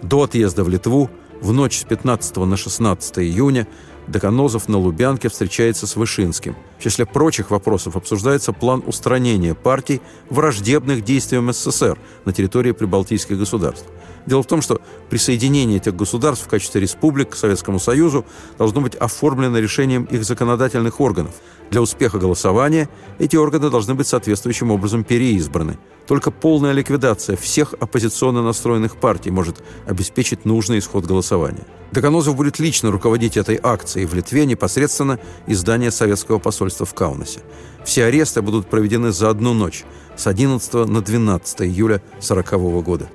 До 0.03 0.25
отъезда 0.25 0.65
в 0.65 0.69
Литву 0.69 1.11
в 1.41 1.53
ночь 1.53 1.79
с 1.79 1.85
15 1.85 2.37
на 2.39 2.57
16 2.57 3.19
июня 3.21 3.69
Деканозов 4.09 4.69
на 4.69 4.79
Лубянке 4.79 5.29
встречается 5.29 5.87
с 5.87 5.95
Вышинским. 5.95 6.57
В 6.79 6.83
числе 6.83 7.05
прочих 7.05 7.51
вопросов 7.51 7.95
обсуждается 7.95 8.53
план 8.53 8.83
устранения 8.87 9.55
партий, 9.55 10.01
враждебных 10.31 11.05
действиям 11.05 11.53
СССР 11.53 11.99
на 12.25 12.33
территории 12.33 12.73
прибалтийских 12.73 13.39
государств. 13.39 13.87
Дело 14.29 14.43
в 14.43 14.47
том, 14.47 14.61
что 14.61 14.83
присоединение 15.09 15.79
этих 15.79 15.97
государств 15.97 16.45
в 16.45 16.51
качестве 16.51 16.83
республик 16.83 17.31
к 17.31 17.35
Советскому 17.35 17.79
Союзу 17.79 18.27
должно 18.59 18.83
быть 18.83 18.95
оформлено 18.95 19.59
решением 19.59 20.05
их 20.05 20.23
законодательных 20.23 21.01
органов. 21.01 21.33
Для 21.71 21.81
успеха 21.81 22.19
голосования 22.19 22.91
эти 23.19 23.37
органы 23.37 23.71
должны 23.71 23.95
быть 23.95 24.07
соответствующим 24.07 24.71
образом 24.71 25.03
переизбраны. 25.03 25.79
Только 26.07 26.31
полная 26.31 26.73
ликвидация 26.73 27.37
всех 27.39 27.73
оппозиционно 27.81 28.43
настроенных 28.43 28.97
партий 28.97 29.31
может 29.31 29.65
обеспечить 29.87 30.45
нужный 30.45 30.81
исход 30.81 31.07
голосования. 31.07 31.65
Доконозов 31.93 32.37
будет 32.37 32.59
лично 32.59 32.91
руководить 32.91 33.39
этой 33.39 33.59
акцией 33.63 34.05
в 34.05 34.13
Литве 34.13 34.45
непосредственно 34.45 35.19
из 35.47 35.61
здания 35.61 35.91
советского 35.91 36.39
посольства 36.39 36.85
в 36.85 36.93
Каунасе. 36.93 37.41
Все 37.83 38.05
аресты 38.05 38.43
будут 38.43 38.69
проведены 38.69 39.11
за 39.11 39.31
одну 39.31 39.55
ночь 39.55 39.85
с 40.19 40.27
11 40.27 40.87
на 40.87 41.01
12 41.01 41.63
июля 41.63 42.03
1940 42.19 42.85
года. 42.85 43.09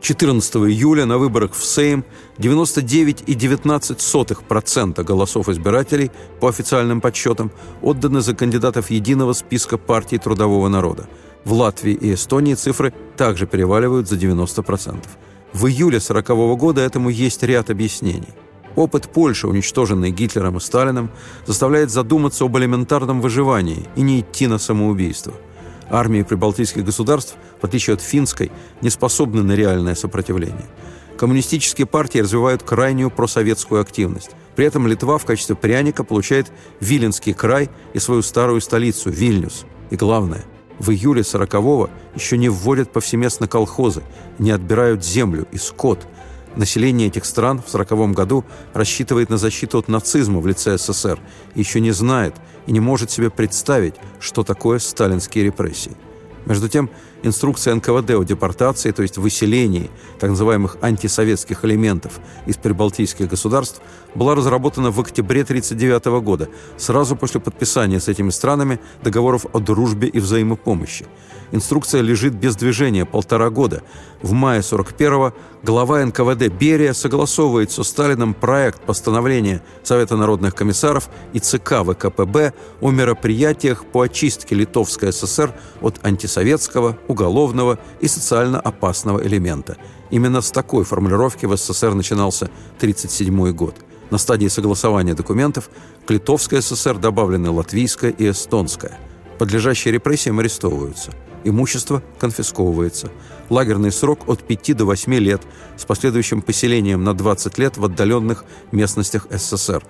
14 0.00 0.56
июля 0.56 1.06
на 1.06 1.18
выборах 1.18 1.52
в 1.52 1.64
Сейм 1.64 2.04
99,19% 2.38 5.04
голосов 5.04 5.48
избирателей, 5.48 6.10
по 6.40 6.48
официальным 6.48 7.00
подсчетам, 7.00 7.52
отданы 7.82 8.20
за 8.20 8.34
кандидатов 8.34 8.90
единого 8.90 9.34
списка 9.34 9.78
партий 9.78 10.18
трудового 10.18 10.68
народа. 10.68 11.08
В 11.44 11.52
Латвии 11.52 11.92
и 11.92 12.14
Эстонии 12.14 12.54
цифры 12.54 12.92
также 13.16 13.46
переваливают 13.46 14.08
за 14.08 14.16
90%. 14.16 15.04
В 15.52 15.66
июле 15.66 15.98
1940 15.98 16.58
года 16.58 16.80
этому 16.80 17.10
есть 17.10 17.42
ряд 17.42 17.70
объяснений. 17.70 18.28
Опыт 18.76 19.12
Польши, 19.12 19.48
уничтоженный 19.48 20.12
Гитлером 20.12 20.56
и 20.56 20.60
Сталиным, 20.60 21.10
заставляет 21.44 21.90
задуматься 21.90 22.44
об 22.44 22.56
элементарном 22.56 23.20
выживании 23.20 23.88
и 23.96 24.02
не 24.02 24.20
идти 24.20 24.46
на 24.46 24.58
самоубийство– 24.58 25.32
Армии 25.90 26.22
прибалтийских 26.22 26.84
государств, 26.84 27.36
в 27.60 27.64
отличие 27.64 27.94
от 27.94 28.00
финской, 28.00 28.50
не 28.80 28.90
способны 28.90 29.42
на 29.42 29.52
реальное 29.52 29.94
сопротивление. 29.94 30.66
Коммунистические 31.18 31.86
партии 31.86 32.18
развивают 32.18 32.62
крайнюю 32.62 33.10
просоветскую 33.10 33.82
активность. 33.82 34.30
При 34.56 34.64
этом 34.64 34.86
Литва 34.86 35.18
в 35.18 35.26
качестве 35.26 35.56
пряника 35.56 36.04
получает 36.04 36.50
Виленский 36.80 37.34
край 37.34 37.68
и 37.92 37.98
свою 37.98 38.22
старую 38.22 38.60
столицу– 38.60 39.10
Вильнюс. 39.10 39.66
И 39.90 39.96
главное, 39.96 40.44
в 40.78 40.90
июле 40.90 41.22
40-го 41.22 41.90
еще 42.14 42.38
не 42.38 42.48
вводят 42.48 42.92
повсеместно 42.92 43.48
колхозы, 43.48 44.02
не 44.38 44.50
отбирают 44.50 45.04
землю 45.04 45.46
и 45.52 45.58
скот– 45.58 46.06
Население 46.56 47.08
этих 47.08 47.24
стран 47.24 47.58
в 47.58 47.68
1940 47.68 48.12
году 48.12 48.44
рассчитывает 48.74 49.30
на 49.30 49.36
защиту 49.36 49.78
от 49.78 49.88
нацизма 49.88 50.40
в 50.40 50.46
лице 50.46 50.76
СССР 50.78 51.20
еще 51.54 51.80
не 51.80 51.92
знает 51.92 52.34
и 52.66 52.72
не 52.72 52.80
может 52.80 53.10
себе 53.10 53.30
представить, 53.30 53.94
что 54.18 54.42
такое 54.42 54.80
сталинские 54.80 55.44
репрессии. 55.44 55.96
Между 56.46 56.68
тем, 56.68 56.90
инструкция 57.22 57.74
НКВД 57.74 58.10
о 58.10 58.24
депортации, 58.24 58.90
то 58.90 59.02
есть 59.02 59.18
выселении 59.18 59.90
так 60.18 60.30
называемых 60.30 60.76
антисоветских 60.80 61.64
элементов 61.64 62.20
из 62.46 62.56
прибалтийских 62.56 63.28
государств, 63.28 63.80
была 64.14 64.34
разработана 64.34 64.90
в 64.90 65.00
октябре 65.00 65.42
1939 65.42 66.22
года, 66.24 66.48
сразу 66.76 67.16
после 67.16 67.40
подписания 67.40 68.00
с 68.00 68.08
этими 68.08 68.30
странами 68.30 68.80
договоров 69.02 69.46
о 69.52 69.58
дружбе 69.58 70.08
и 70.08 70.20
взаимопомощи. 70.20 71.06
Инструкция 71.52 72.00
лежит 72.00 72.34
без 72.34 72.54
движения 72.56 73.04
полтора 73.04 73.50
года. 73.50 73.82
В 74.22 74.32
мае 74.32 74.60
41-го 74.60 75.34
глава 75.64 76.04
НКВД 76.04 76.46
Берия 76.46 76.92
согласовывает 76.92 77.72
со 77.72 77.82
Сталином 77.82 78.34
проект 78.34 78.82
постановления 78.82 79.62
Совета 79.82 80.16
народных 80.16 80.54
комиссаров 80.54 81.08
и 81.32 81.40
ЦК 81.40 81.82
ВКПБ 81.84 82.52
о 82.80 82.90
мероприятиях 82.90 83.84
по 83.84 84.02
очистке 84.02 84.54
Литовской 84.54 85.12
ССР 85.12 85.52
от 85.80 85.98
антисоветского, 86.04 86.96
уголовного 87.10 87.78
и 88.00 88.08
социально 88.08 88.60
опасного 88.60 89.22
элемента. 89.26 89.76
Именно 90.10 90.40
с 90.40 90.50
такой 90.50 90.84
формулировки 90.84 91.46
в 91.46 91.56
СССР 91.56 91.94
начинался 91.94 92.46
1937 92.78 93.52
год. 93.52 93.74
На 94.10 94.18
стадии 94.18 94.48
согласования 94.48 95.14
документов 95.14 95.70
к 96.06 96.10
Литовской 96.10 96.62
ССР 96.62 96.98
добавлены 96.98 97.50
латвийская 97.50 98.10
и 98.10 98.30
эстонская. 98.30 98.98
Подлежащие 99.38 99.92
репрессиям 99.92 100.38
арестовываются– 100.38 101.12
Имущество 101.44 102.02
конфисковывается. 102.18 103.10
Лагерный 103.48 103.90
срок 103.90 104.28
от 104.28 104.42
5 104.42 104.76
до 104.76 104.84
8 104.84 105.14
лет 105.14 105.42
с 105.76 105.84
последующим 105.84 106.42
поселением 106.42 107.02
на 107.02 107.14
20 107.14 107.58
лет 107.58 107.78
в 107.78 107.84
отдаленных 107.84 108.44
местностях 108.72 109.26
СССР. 109.30 109.82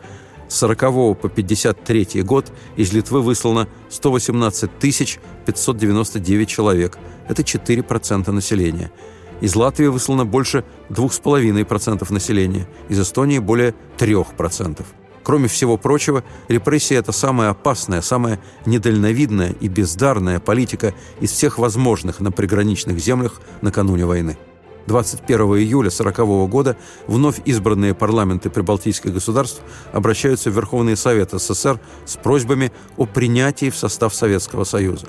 С 0.50 0.56
40 0.56 1.16
по 1.16 1.28
53 1.28 2.22
год 2.22 2.52
из 2.74 2.92
Литвы 2.92 3.22
выслано 3.22 3.68
118 3.88 4.68
599 4.80 6.48
человек. 6.48 6.98
Это 7.28 7.42
4% 7.42 8.32
населения. 8.32 8.90
Из 9.40 9.54
Латвии 9.54 9.86
выслано 9.86 10.26
больше 10.26 10.64
2,5% 10.88 12.12
населения. 12.12 12.66
Из 12.88 12.98
Эстонии 12.98 13.38
более 13.38 13.74
3%. 13.96 14.84
Кроме 15.22 15.46
всего 15.46 15.76
прочего, 15.76 16.24
репрессия– 16.48 16.98
это 16.98 17.12
самая 17.12 17.50
опасная, 17.50 18.02
самая 18.02 18.40
недальновидная 18.66 19.52
и 19.60 19.68
бездарная 19.68 20.40
политика 20.40 20.94
из 21.20 21.30
всех 21.30 21.58
возможных 21.58 22.18
на 22.18 22.32
приграничных 22.32 22.98
землях 22.98 23.40
накануне 23.60 24.04
войны. 24.04 24.36
21 24.86 25.40
июля 25.58 25.88
1940 25.88 26.50
года 26.50 26.76
вновь 27.06 27.40
избранные 27.44 27.94
парламенты 27.94 28.50
прибалтийских 28.50 29.12
государств 29.12 29.60
обращаются 29.92 30.50
в 30.50 30.54
Верховный 30.54 30.96
Совет 30.96 31.30
СССР 31.32 31.78
с 32.06 32.16
просьбами 32.16 32.72
о 32.96 33.06
принятии 33.06 33.70
в 33.70 33.76
состав 33.76 34.14
Советского 34.14 34.64
Союза. 34.64 35.06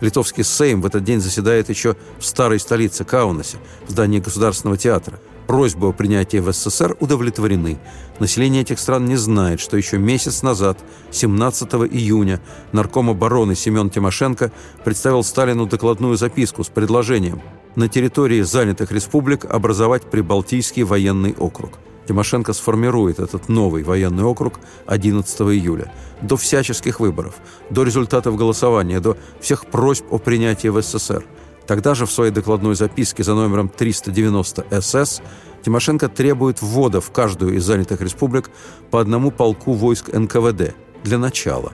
Литовский 0.00 0.42
Сейм 0.42 0.82
в 0.82 0.86
этот 0.86 1.04
день 1.04 1.20
заседает 1.20 1.68
еще 1.68 1.96
в 2.18 2.24
старой 2.24 2.58
столице 2.58 3.04
Каунасе, 3.04 3.58
в 3.86 3.90
здании 3.90 4.18
Государственного 4.18 4.76
театра. 4.76 5.20
Просьбы 5.52 5.88
о 5.88 5.92
принятии 5.92 6.38
в 6.38 6.50
СССР 6.50 6.96
удовлетворены. 6.98 7.78
Население 8.18 8.62
этих 8.62 8.78
стран 8.78 9.04
не 9.04 9.16
знает, 9.16 9.60
что 9.60 9.76
еще 9.76 9.98
месяц 9.98 10.40
назад, 10.40 10.78
17 11.10 11.74
июня, 11.92 12.40
нарком 12.72 13.10
обороны 13.10 13.54
Семен 13.54 13.90
Тимошенко 13.90 14.50
представил 14.82 15.22
Сталину 15.22 15.66
докладную 15.66 16.16
записку 16.16 16.64
с 16.64 16.68
предложением 16.68 17.42
на 17.76 17.90
территории 17.90 18.40
занятых 18.40 18.92
республик 18.92 19.44
образовать 19.44 20.04
Прибалтийский 20.04 20.84
военный 20.84 21.34
округ. 21.38 21.72
Тимошенко 22.08 22.54
сформирует 22.54 23.18
этот 23.18 23.50
новый 23.50 23.82
военный 23.82 24.24
округ 24.24 24.58
11 24.86 25.38
июля. 25.42 25.92
До 26.22 26.38
всяческих 26.38 26.98
выборов, 26.98 27.34
до 27.68 27.82
результатов 27.82 28.36
голосования, 28.36 29.00
до 29.00 29.18
всех 29.38 29.66
просьб 29.66 30.06
о 30.10 30.16
принятии 30.16 30.68
в 30.68 30.80
СССР. 30.80 31.26
Тогда 31.66 31.94
же 31.94 32.06
в 32.06 32.12
своей 32.12 32.32
докладной 32.32 32.74
записке 32.74 33.22
за 33.22 33.34
номером 33.34 33.68
390 33.68 34.66
СС 34.80 35.20
Тимошенко 35.64 36.08
требует 36.08 36.60
ввода 36.60 37.00
в 37.00 37.10
каждую 37.12 37.54
из 37.56 37.64
занятых 37.64 38.00
республик 38.00 38.50
по 38.90 39.00
одному 39.00 39.30
полку 39.30 39.72
войск 39.72 40.12
НКВД 40.12 40.74
для 41.04 41.18
начала. 41.18 41.72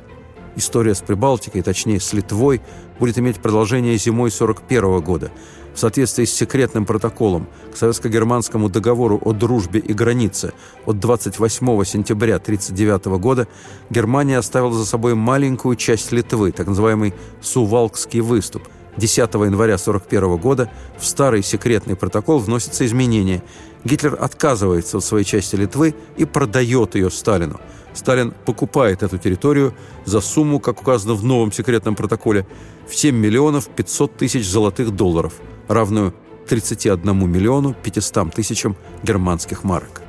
История 0.56 0.94
с 0.94 1.00
Прибалтикой, 1.00 1.62
точнее 1.62 2.00
с 2.00 2.12
Литвой, 2.12 2.60
будет 2.98 3.18
иметь 3.18 3.36
продолжение 3.36 3.96
зимой 3.96 4.30
1941 4.30 5.00
года– 5.00 5.30
в 5.78 5.80
соответствии 5.80 6.24
с 6.24 6.34
секретным 6.34 6.84
протоколом 6.84 7.46
к 7.72 7.76
Советско-германскому 7.76 8.68
договору 8.68 9.20
о 9.24 9.32
дружбе 9.32 9.78
и 9.78 9.92
границе 9.92 10.52
от 10.86 10.98
28 10.98 11.84
сентября 11.84 12.36
1939 12.36 13.20
года 13.20 13.46
Германия 13.88 14.38
оставила 14.38 14.72
за 14.72 14.84
собой 14.84 15.14
маленькую 15.14 15.76
часть 15.76 16.10
Литвы, 16.10 16.50
так 16.50 16.66
называемый 16.66 17.14
Сувалкский 17.40 18.18
выступ. 18.18 18.64
10 18.98 19.18
января 19.18 19.74
1941 19.74 20.36
года 20.36 20.70
в 20.98 21.06
старый 21.06 21.42
секретный 21.42 21.96
протокол 21.96 22.38
вносятся 22.38 22.84
изменения. 22.84 23.42
Гитлер 23.84 24.16
отказывается 24.20 24.98
от 24.98 25.04
своей 25.04 25.24
части 25.24 25.56
Литвы 25.56 25.94
и 26.16 26.24
продает 26.24 26.94
ее 26.94 27.10
Сталину. 27.10 27.60
Сталин 27.94 28.34
покупает 28.44 29.02
эту 29.02 29.18
территорию 29.18 29.74
за 30.04 30.20
сумму, 30.20 30.60
как 30.60 30.80
указано 30.80 31.14
в 31.14 31.24
новом 31.24 31.52
секретном 31.52 31.94
протоколе, 31.94 32.46
в 32.88 32.94
7 32.94 33.14
миллионов 33.14 33.68
500 33.68 34.16
тысяч 34.16 34.48
золотых 34.48 34.90
долларов– 34.90 35.34
равную 35.68 36.14
31 36.48 37.30
миллиону 37.30 37.74
500 37.74 38.34
тысячам 38.34 38.76
германских 39.02 39.64
марок. 39.64 40.02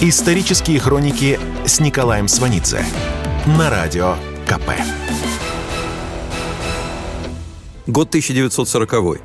Исторические 0.00 0.80
хроники 0.80 1.38
с 1.64 1.78
Николаем 1.78 2.26
Сванидзе 2.26 2.84
на 3.46 3.70
радио 3.70 4.14
КП. 4.46 4.70
Год 7.86 8.08
1940. 8.08 9.20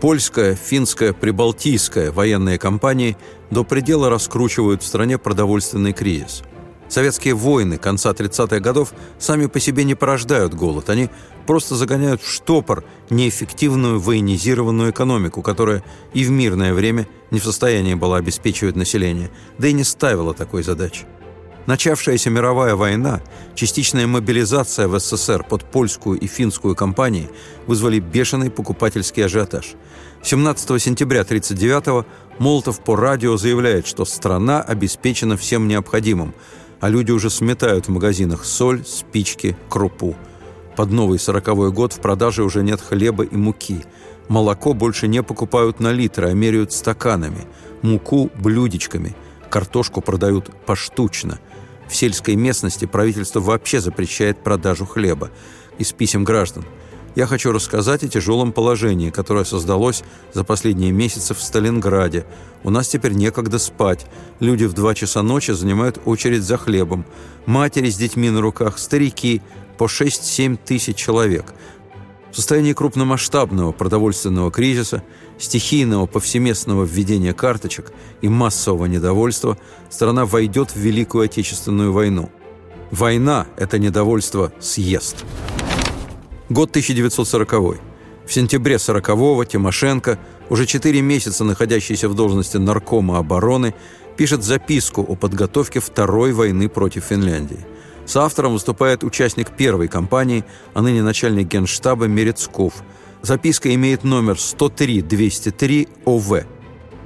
Польская, 0.00 0.54
финская, 0.54 1.12
прибалтийская 1.12 2.10
военные 2.10 2.58
компании 2.58 3.18
до 3.50 3.64
предела 3.64 4.08
раскручивают 4.08 4.82
в 4.82 4.86
стране 4.86 5.18
продовольственный 5.18 5.92
кризис– 5.92 6.42
Советские 6.90 7.34
войны 7.34 7.78
конца 7.78 8.10
30-х 8.10 8.58
годов 8.58 8.92
сами 9.16 9.46
по 9.46 9.60
себе 9.60 9.84
не 9.84 9.94
порождают 9.94 10.54
голод. 10.54 10.90
Они 10.90 11.08
просто 11.46 11.76
загоняют 11.76 12.20
в 12.20 12.28
штопор 12.28 12.82
неэффективную 13.10 14.00
военизированную 14.00 14.90
экономику, 14.90 15.40
которая 15.40 15.84
и 16.14 16.24
в 16.24 16.30
мирное 16.30 16.74
время 16.74 17.06
не 17.30 17.38
в 17.38 17.44
состоянии 17.44 17.94
была 17.94 18.16
обеспечивать 18.16 18.74
население, 18.74 19.30
да 19.56 19.68
и 19.68 19.72
не 19.72 19.84
ставила 19.84 20.34
такой 20.34 20.64
задачи. 20.64 21.06
Начавшаяся 21.70 22.30
мировая 22.30 22.74
война, 22.74 23.20
частичная 23.54 24.08
мобилизация 24.08 24.88
в 24.88 24.98
СССР 24.98 25.44
под 25.44 25.62
польскую 25.70 26.18
и 26.18 26.26
финскую 26.26 26.74
компании 26.74 27.30
вызвали 27.68 28.00
бешеный 28.00 28.50
покупательский 28.50 29.24
ажиотаж. 29.24 29.74
17 30.24 30.82
сентября 30.82 31.20
1939-го 31.20 32.06
Молотов 32.40 32.80
по 32.80 32.96
радио 32.96 33.36
заявляет, 33.36 33.86
что 33.86 34.04
страна 34.04 34.60
обеспечена 34.62 35.36
всем 35.36 35.68
необходимым– 35.68 36.34
а 36.80 36.88
люди 36.88 37.12
уже 37.12 37.30
сметают 37.30 37.86
в 37.86 37.90
магазинах 37.90 38.44
соль, 38.44 38.84
спички, 38.84 39.56
крупу. 39.68 40.16
Под 40.76 40.90
новый 40.90 41.20
сороковой 41.20 41.70
год 41.70 41.92
в 41.92 42.00
продаже 42.00 42.42
уже 42.42 42.62
нет 42.62 42.80
хлеба 42.80 43.22
и 43.22 43.36
муки. 43.36 43.84
Молоко 44.28 44.72
больше 44.72 45.06
не 45.06 45.22
покупают 45.22 45.78
на 45.78 45.92
литры, 45.92 46.30
а 46.30 46.32
меряют 46.32 46.72
стаканами. 46.72 47.46
Муку– 47.82 48.30
блюдечками. 48.34 49.14
Картошку 49.50 50.00
продают 50.00 50.50
поштучно. 50.64 51.38
В 51.90 51.96
сельской 51.96 52.36
местности 52.36 52.84
правительство 52.86 53.40
вообще 53.40 53.80
запрещает 53.80 54.42
продажу 54.42 54.86
хлеба. 54.86 55.30
Из 55.78 55.92
писем 55.92 56.24
граждан– 56.24 56.64
я 57.16 57.26
хочу 57.26 57.50
рассказать 57.50 58.04
о 58.04 58.08
тяжелом 58.08 58.52
положении, 58.52 59.10
которое 59.10 59.44
создалось 59.44 60.04
за 60.32 60.44
последние 60.44 60.92
месяцы 60.92 61.34
в 61.34 61.42
Сталинграде. 61.42 62.24
У 62.62 62.70
нас 62.70 62.88
теперь 62.88 63.14
некогда 63.14 63.58
спать. 63.58 64.06
Люди 64.38 64.64
в 64.64 64.74
два 64.74 64.94
часа 64.94 65.22
ночи 65.22 65.50
занимают 65.50 66.00
очередь 66.04 66.44
за 66.44 66.56
хлебом. 66.56 67.04
Матери 67.46 67.90
с 67.90 67.96
детьми 67.96 68.30
на 68.30 68.40
руках, 68.40 68.78
старики, 68.78 69.42
по 69.76 69.84
6-7 69.84 70.56
тысяч 70.64 70.96
человек. 70.96 71.52
В 72.32 72.36
состоянии 72.36 72.72
крупномасштабного 72.72 73.72
продовольственного 73.72 74.52
кризиса, 74.52 75.02
стихийного 75.38 76.06
повсеместного 76.06 76.84
введения 76.84 77.32
карточек 77.32 77.92
и 78.20 78.28
массового 78.28 78.86
недовольства 78.86 79.58
страна 79.88 80.26
войдет 80.26 80.70
в 80.70 80.76
Великую 80.76 81.24
Отечественную 81.24 81.92
войну. 81.92 82.30
Война– 82.92 83.46
это 83.56 83.80
недовольство 83.80 84.52
съест. 84.60 85.24
Год 86.48 86.70
1940. 86.70 87.80
В 88.26 88.32
сентябре 88.32 88.76
40-го 88.76 89.44
Тимошенко, 89.44 90.18
уже 90.50 90.66
4 90.66 91.00
месяца 91.00 91.42
находящийся 91.42 92.08
в 92.08 92.14
должности 92.14 92.58
наркома 92.58 93.18
обороны, 93.18 93.74
пишет 94.16 94.44
записку 94.44 95.02
о 95.02 95.16
подготовке 95.16 95.80
второй 95.80 96.32
войны 96.32 96.68
против 96.68 97.04
Финляндии. 97.04 97.66
С 98.10 98.16
автором 98.16 98.54
выступает 98.54 99.04
участник 99.04 99.52
первой 99.52 99.86
кампании, 99.86 100.44
а 100.74 100.82
ныне 100.82 101.00
начальник 101.00 101.46
генштаба 101.46 102.06
Мерецков. 102.06 102.82
Записка 103.22 103.72
имеет 103.72 104.02
номер 104.02 104.34
103-203 104.34 105.88
ОВ. 106.06 106.44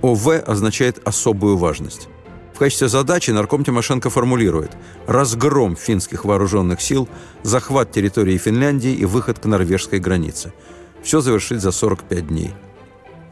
ОВ 0.00 0.28
означает 0.46 1.06
«особую 1.06 1.58
важность». 1.58 2.08
В 2.54 2.58
качестве 2.58 2.88
задачи 2.88 3.32
нарком 3.32 3.64
Тимошенко 3.64 4.08
формулирует 4.08 4.78
разгром 5.06 5.76
финских 5.76 6.24
вооруженных 6.24 6.80
сил, 6.80 7.06
захват 7.42 7.92
территории 7.92 8.38
Финляндии 8.38 8.94
и 8.94 9.04
выход 9.04 9.38
к 9.38 9.44
норвежской 9.44 9.98
границе. 9.98 10.54
Все 11.02 11.20
завершить 11.20 11.60
за 11.60 11.70
45 11.70 12.28
дней. 12.28 12.54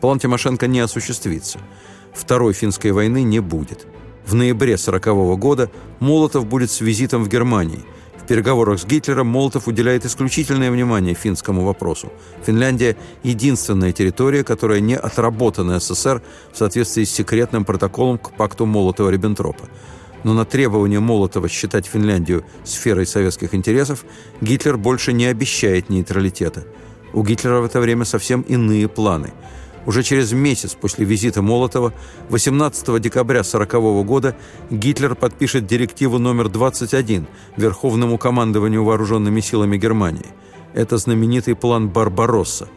План 0.02 0.18
Тимошенко 0.18 0.66
не 0.66 0.80
осуществится. 0.80 1.58
Второй 2.12 2.52
финской 2.52 2.92
войны 2.92 3.22
не 3.22 3.40
будет. 3.40 3.86
В 4.26 4.34
ноябре 4.34 4.74
1940 4.74 5.38
года 5.38 5.70
Молотов 6.00 6.46
будет 6.46 6.70
с 6.70 6.80
визитом 6.80 7.24
в 7.24 7.28
Германии– 7.28 7.80
в 8.22 8.26
переговорах 8.26 8.78
с 8.78 8.84
Гитлером 8.84 9.26
Молотов 9.26 9.66
уделяет 9.66 10.06
исключительное 10.06 10.70
внимание 10.70 11.12
финскому 11.12 11.64
вопросу. 11.64 12.12
Финляндия– 12.46 12.96
единственная 13.24 13.92
территория, 13.92 14.44
которая 14.44 14.78
не 14.78 14.96
отработана 14.96 15.80
СССР 15.80 16.22
в 16.52 16.56
соответствии 16.56 17.02
с 17.02 17.10
секретным 17.10 17.64
протоколом 17.64 18.18
к 18.18 18.30
пакту 18.30 18.64
Молотова-Риббентропа. 18.64 19.68
Но 20.22 20.34
на 20.34 20.44
требование 20.44 21.00
Молотова 21.00 21.48
считать 21.48 21.86
Финляндию 21.86 22.44
сферой 22.62 23.06
советских 23.06 23.56
интересов 23.56 24.04
Гитлер 24.40 24.76
больше 24.76 25.12
не 25.12 25.26
обещает 25.26 25.90
нейтралитета. 25.90 26.64
У 27.12 27.24
Гитлера 27.24 27.60
в 27.60 27.64
это 27.64 27.80
время 27.80 28.04
совсем 28.04 28.42
иные 28.42 28.86
планы– 28.86 29.32
уже 29.86 30.02
через 30.02 30.32
месяц 30.32 30.74
после 30.74 31.04
визита 31.04 31.42
Молотова, 31.42 31.92
18 32.28 33.00
декабря 33.00 33.40
1940 33.40 34.06
года, 34.06 34.36
Гитлер 34.70 35.14
подпишет 35.14 35.66
директиву 35.66 36.18
номер 36.18 36.48
21 36.48 37.26
Верховному 37.56 38.18
командованию 38.18 38.84
вооруженными 38.84 39.40
силами 39.40 39.76
Германии. 39.76 40.26
Это 40.74 40.96
знаменитый 40.98 41.54
план 41.54 41.88
«Барбаросса», 41.88 42.68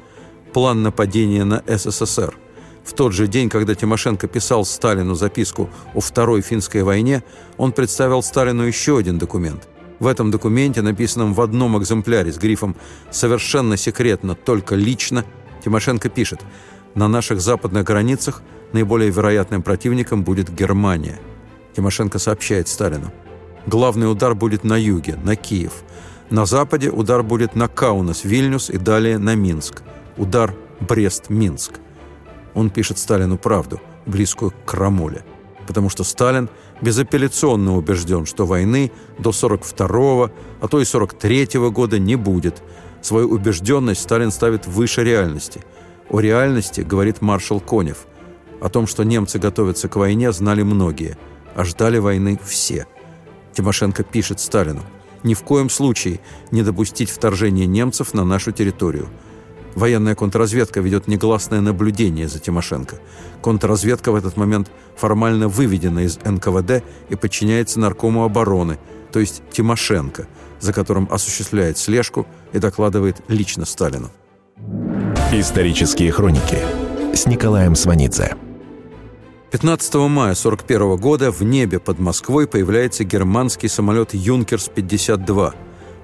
план 0.53 0.83
нападения 0.83 1.43
на 1.43 1.63
СССР. 1.67 2.35
В 2.83 2.93
тот 2.93 3.13
же 3.13 3.27
день, 3.27 3.49
когда 3.49 3.73
Тимошенко 3.73 4.27
писал 4.27 4.63
Сталину 4.63 5.15
записку 5.15 5.69
о 5.93 6.01
Второй 6.01 6.41
финской 6.41 6.83
войне, 6.83 7.23
он 7.57 7.71
представил 7.71 8.21
Сталину 8.21 8.63
еще 8.63 8.97
один 8.97 9.17
документ. 9.17 9.67
В 9.99 10.07
этом 10.07 10.29
документе, 10.29 10.81
написанном 10.81 11.33
в 11.33 11.41
одном 11.41 11.79
экземпляре 11.79 12.31
с 12.31 12.37
грифом 12.37 12.75
«Совершенно 13.11 13.77
секретно, 13.77 14.35
только 14.35 14.75
лично», 14.75 15.23
Тимошенко 15.63 16.09
пишет– 16.09 16.41
на 16.95 17.07
наших 17.07 17.41
западных 17.41 17.83
границах 17.83 18.41
наиболее 18.73 19.11
вероятным 19.11 19.61
противником 19.61 20.23
будет 20.23 20.49
Германия. 20.53 21.19
Тимошенко 21.75 22.19
сообщает 22.19 22.67
Сталину. 22.67 23.11
Главный 23.67 24.09
удар 24.09 24.33
будет 24.33 24.63
на 24.63 24.77
юге, 24.77 25.17
на 25.23 25.35
Киев. 25.35 25.83
На 26.29 26.45
западе 26.45 26.89
удар 26.89 27.21
будет 27.21 27.55
на 27.55 27.67
Каунас, 27.67 28.23
Вильнюс 28.23 28.69
и 28.69 28.77
далее 28.77 29.17
на 29.17 29.35
Минск. 29.35 29.83
Удар 30.17 30.55
Брест-Минск. 30.79 31.73
Он 32.53 32.69
пишет 32.69 32.97
Сталину 32.97 33.37
правду, 33.37 33.81
близкую 34.05 34.51
к 34.51 34.65
крамоле. 34.65 35.23
потому 35.67 35.89
что 35.89 36.03
Сталин 36.03 36.49
безапелляционно 36.81 37.75
убежден, 37.75 38.25
что 38.25 38.45
войны 38.45 38.91
до 39.17 39.31
42-го, 39.31 40.31
а 40.61 40.67
то 40.67 40.79
и 40.79 40.83
43-го 40.83 41.71
года 41.71 41.97
не 41.97 42.15
будет. 42.15 42.61
Свою 43.01 43.29
убежденность 43.29 44.01
Сталин 44.01 44.31
ставит 44.31 44.67
выше 44.67 45.03
реальности. 45.03 45.61
О 46.09 46.19
реальности 46.19 46.81
говорит 46.81 47.21
маршал 47.21 47.59
Конев. 47.59 48.05
О 48.61 48.69
том, 48.69 48.87
что 48.87 49.03
немцы 49.03 49.39
готовятся 49.39 49.89
к 49.89 49.95
войне, 49.95 50.31
знали 50.31 50.61
многие, 50.61 51.17
а 51.55 51.63
ждали 51.63 51.97
войны 51.97 52.39
все. 52.43 52.87
Тимошенко 53.53 54.03
пишет 54.03 54.39
Сталину 54.39 54.81
«Ни 55.23 55.33
в 55.33 55.41
коем 55.41 55.69
случае 55.69 56.19
не 56.51 56.61
допустить 56.61 57.09
вторжения 57.09 57.65
немцев 57.65 58.13
на 58.13 58.23
нашу 58.23 58.51
территорию». 58.51 59.09
Военная 59.75 60.15
контрразведка 60.15 60.79
ведет 60.79 61.07
негласное 61.07 61.59
наблюдение 61.59 62.29
за 62.29 62.39
Тимошенко. 62.39 62.97
Контрразведка 63.41 64.11
в 64.11 64.15
этот 64.15 64.37
момент 64.37 64.71
формально 64.95 65.49
выведена 65.49 65.99
из 65.99 66.17
НКВД 66.23 66.81
и 67.09 67.15
подчиняется 67.15 67.81
наркому 67.81 68.23
обороны, 68.23 68.79
то 69.11 69.19
есть 69.19 69.43
Тимошенко, 69.51 70.27
за 70.61 70.71
которым 70.71 71.09
осуществляет 71.11 71.77
слежку 71.77 72.25
и 72.53 72.59
докладывает 72.59 73.17
лично 73.27 73.65
Сталину. 73.65 74.11
Исторические 75.31 76.11
хроники 76.11 76.59
с 77.13 77.25
Николаем 77.25 77.75
Сванидзе. 77.75 78.35
15 79.51 79.95
мая 79.95 80.31
1941 80.33 80.97
года 80.97 81.31
в 81.31 81.41
небе 81.41 81.79
под 81.79 81.99
Москвой 81.99 82.47
появляется 82.47 83.03
германский 83.03 83.67
самолет 83.67 84.13
«Юнкерс-52», 84.13 85.53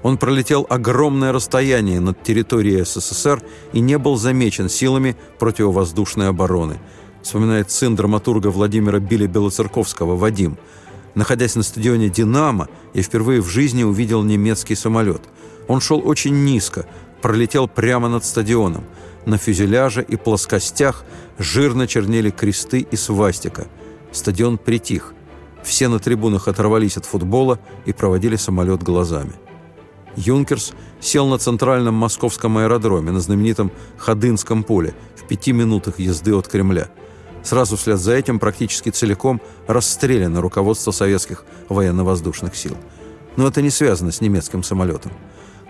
он 0.04 0.18
пролетел 0.18 0.66
огромное 0.70 1.32
расстояние 1.32 2.00
над 2.00 2.24
территорией 2.24 2.84
СССР 2.84 3.42
и 3.74 3.80
не 3.80 3.98
был 3.98 4.18
замечен 4.18 4.68
силами 4.70 5.16
противовоздушной 5.38 6.30
обороны, 6.30 6.80
вспоминает 7.22 7.70
сын 7.70 7.96
драматурга 7.96 8.48
Владимира 8.48 9.00
Биля 9.00 9.28
Белоцерковского 9.28 10.16
Вадим. 10.16 10.58
Находясь 11.14 11.56
на 11.56 11.64
стадионе 11.64 12.10
«Динамо», 12.10 12.70
я 12.94 13.04
впервые 13.04 13.42
в 13.42 13.48
жизни 13.48 13.84
увидел 13.84 14.24
немецкий 14.24 14.76
самолет. 14.76 15.22
Он 15.68 15.82
шел 15.82 16.02
очень 16.04 16.46
низко, 16.46 16.88
пролетел 17.22 17.68
прямо 17.68 18.10
над 18.10 18.26
стадионом. 18.26 18.84
На 19.26 19.38
фюзеляже 19.38 20.04
и 20.04 20.16
плоскостях 20.16 21.04
жирно 21.38 21.88
чернели 21.88 22.30
кресты 22.30 22.80
и 22.80 22.96
свастика. 22.96 23.68
Стадион 24.12 24.58
притих. 24.58 25.14
Все 25.64 25.88
на 25.88 26.00
трибунах 26.00 26.48
оторвались 26.48 26.98
от 26.98 27.06
футбола 27.06 27.60
и 27.86 27.94
проводили 27.94 28.36
самолет 28.36 28.82
глазами. 28.82 29.34
Юнкерс 30.16 30.74
сел 31.00 31.28
на 31.28 31.38
центральном 31.38 31.94
московском 31.94 32.58
аэродроме 32.58 33.12
на 33.12 33.22
знаменитом 33.22 33.72
Ходынском 33.98 34.64
поле 34.64 34.94
в 35.16 35.28
пяти 35.28 35.54
минутах 35.54 36.00
езды 36.00 36.36
от 36.36 36.48
Кремля. 36.48 36.90
Сразу 37.44 37.78
вслед 37.78 38.00
за 38.00 38.14
этим 38.14 38.40
практически 38.40 38.90
целиком 38.90 39.42
расстреляно 39.68 40.42
руководство 40.42 40.92
советских 40.92 41.46
военно-воздушных 41.70 42.56
сил. 42.56 42.76
Но 43.38 43.48
это 43.48 43.62
не 43.62 43.70
связано 43.70 44.12
с 44.12 44.20
немецким 44.20 44.64
самолетом. 44.64 45.12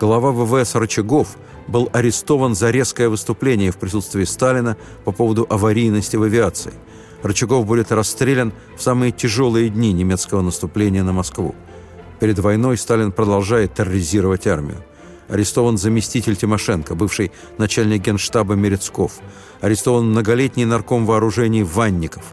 Глава 0.02 0.32
ВВС 0.32 0.74
Рычагов 0.74 1.36
был 1.68 1.88
арестован 1.92 2.56
за 2.56 2.70
резкое 2.70 3.08
выступление 3.08 3.70
в 3.70 3.76
присутствии 3.76 4.24
Сталина 4.24 4.76
по 5.04 5.12
поводу 5.12 5.46
аварийности 5.48 6.16
в 6.16 6.24
авиации. 6.24 6.72
Рычагов 7.22 7.66
будет 7.66 7.92
расстрелян 7.92 8.52
в 8.76 8.82
самые 8.82 9.12
тяжелые 9.12 9.68
дни 9.68 9.92
немецкого 9.92 10.40
наступления 10.40 11.04
на 11.04 11.12
Москву. 11.12 11.54
Перед 12.18 12.40
войной 12.40 12.78
Сталин 12.78 13.12
продолжает 13.12 13.74
терроризировать 13.74 14.48
армию. 14.48 14.78
Арестован 15.28 15.78
заместитель 15.78 16.34
Тимошенко, 16.34 16.96
бывший 16.96 17.30
начальник 17.56 18.02
генштаба 18.02 18.54
Мерецков. 18.54 19.20
Арестован 19.60 20.10
многолетний 20.10 20.64
нарком 20.64 21.06
вооружений 21.06 21.62
Ванников. 21.62 22.24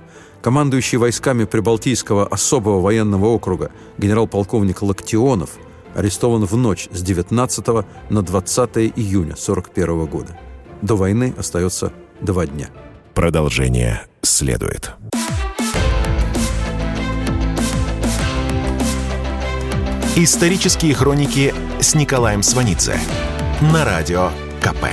Командующий 0.42 0.98
войсками 0.98 1.44
Прибалтийского 1.44 2.26
особого 2.26 2.82
военного 2.82 3.28
округа 3.28 3.70
генерал-полковник 4.00 4.82
Лактионов 4.82 5.52
арестован 5.96 6.46
в 6.46 6.56
ночь 6.56 6.88
с 6.92 7.02
19 7.02 7.68
на 8.10 8.22
20 8.22 8.78
июня 8.96 9.34
1941 9.34 10.06
года. 10.06 10.38
До 10.82 10.96
войны 10.96 11.34
остается 11.38 11.92
два 12.22 12.46
дня. 12.46 12.70
Продолжение 13.14 14.08
следует. 14.22 14.92
Исторические 20.16 20.94
хроники 20.94 21.54
с 21.80 21.96
Николаем 21.96 22.44
Сванидзе 22.44 23.00
на 23.62 23.86
радио 23.86 24.32
КП. 24.60 24.86